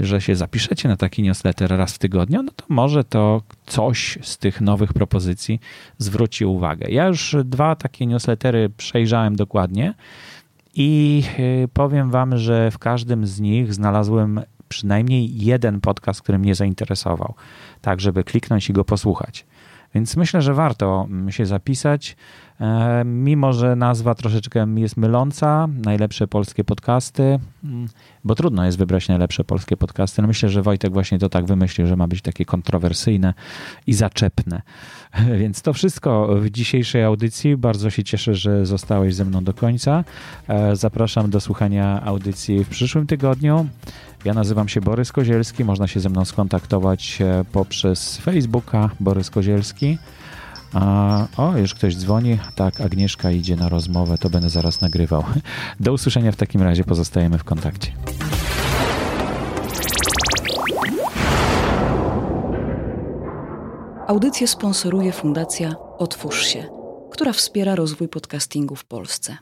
że 0.00 0.20
się 0.20 0.36
zapiszecie 0.36 0.88
na 0.88 0.96
taki 0.96 1.22
newsletter 1.22 1.70
raz 1.70 1.94
w 1.94 1.98
tygodniu, 1.98 2.42
no 2.42 2.52
to 2.56 2.64
może 2.68 3.04
to 3.04 3.42
coś 3.66 4.18
z 4.22 4.38
tych 4.38 4.60
nowych 4.60 4.92
propozycji 4.92 5.60
zwróci 5.98 6.44
uwagę. 6.44 6.90
Ja 6.90 7.06
już 7.06 7.36
dwa 7.44 7.76
takie 7.76 8.06
newslettery 8.06 8.70
przejrzałem 8.76 9.36
dokładnie 9.36 9.94
i 10.74 11.22
e, 11.64 11.68
powiem 11.68 12.10
Wam, 12.10 12.38
że 12.38 12.70
w 12.70 12.78
każdym 12.78 13.26
z 13.26 13.40
nich 13.40 13.74
znalazłem 13.74 14.40
przynajmniej 14.68 15.44
jeden 15.44 15.80
podcast, 15.80 16.22
który 16.22 16.38
mnie 16.38 16.54
zainteresował, 16.54 17.34
tak 17.80 18.00
żeby 18.00 18.24
kliknąć 18.24 18.70
i 18.70 18.72
go 18.72 18.84
posłuchać. 18.84 19.46
Więc 19.94 20.16
myślę, 20.16 20.42
że 20.42 20.54
warto 20.54 21.06
mm, 21.10 21.32
się 21.32 21.46
zapisać, 21.46 22.16
mimo 23.04 23.52
że 23.52 23.76
nazwa 23.76 24.14
troszeczkę 24.14 24.66
jest 24.76 24.96
myląca. 24.96 25.68
Najlepsze 25.84 26.28
polskie 26.28 26.64
podcasty, 26.64 27.38
mm, 27.64 27.88
bo 28.24 28.34
trudno 28.34 28.64
jest 28.64 28.78
wybrać 28.78 29.08
najlepsze 29.08 29.44
polskie 29.44 29.76
podcasty. 29.76 30.22
No 30.22 30.28
myślę, 30.28 30.48
że 30.48 30.62
Wojtek 30.62 30.92
właśnie 30.92 31.18
to 31.18 31.28
tak 31.28 31.46
wymyślił, 31.46 31.86
że 31.86 31.96
ma 31.96 32.08
być 32.08 32.22
takie 32.22 32.44
kontrowersyjne 32.44 33.34
i 33.86 33.94
zaczepne. 33.94 34.62
Więc 35.40 35.62
to 35.62 35.72
wszystko 35.72 36.28
w 36.40 36.50
dzisiejszej 36.50 37.04
audycji. 37.04 37.56
Bardzo 37.56 37.90
się 37.90 38.04
cieszę, 38.04 38.34
że 38.34 38.66
zostałeś 38.66 39.14
ze 39.14 39.24
mną 39.24 39.44
do 39.44 39.54
końca. 39.54 40.04
E, 40.48 40.76
zapraszam 40.76 41.30
do 41.30 41.40
słuchania 41.40 42.02
audycji 42.04 42.64
w 42.64 42.68
przyszłym 42.68 43.06
tygodniu. 43.06 43.66
Ja 44.24 44.34
nazywam 44.34 44.68
się 44.68 44.80
Borys 44.80 45.12
Kozielski. 45.12 45.64
Można 45.64 45.86
się 45.86 46.00
ze 46.00 46.08
mną 46.08 46.24
skontaktować 46.24 47.18
e, 47.20 47.44
poprzez 47.52 48.18
Facebooka 48.18 48.90
Borys 49.00 49.30
Kozielski. 49.30 49.98
A, 50.74 51.26
o, 51.36 51.56
już 51.58 51.74
ktoś 51.74 51.96
dzwoni. 51.96 52.38
Tak, 52.54 52.80
Agnieszka 52.80 53.30
idzie 53.30 53.56
na 53.56 53.68
rozmowę, 53.68 54.18
to 54.18 54.30
będę 54.30 54.48
zaraz 54.48 54.80
nagrywał. 54.80 55.24
Do 55.80 55.92
usłyszenia 55.92 56.32
w 56.32 56.36
takim 56.36 56.62
razie, 56.62 56.84
pozostajemy 56.84 57.38
w 57.38 57.44
kontakcie. 57.44 57.92
Audycję 64.06 64.48
sponsoruje 64.48 65.12
Fundacja 65.12 65.74
Otwórz 65.98 66.46
się, 66.46 66.64
która 67.10 67.32
wspiera 67.32 67.74
rozwój 67.74 68.08
podcastingu 68.08 68.76
w 68.76 68.84
Polsce. 68.84 69.38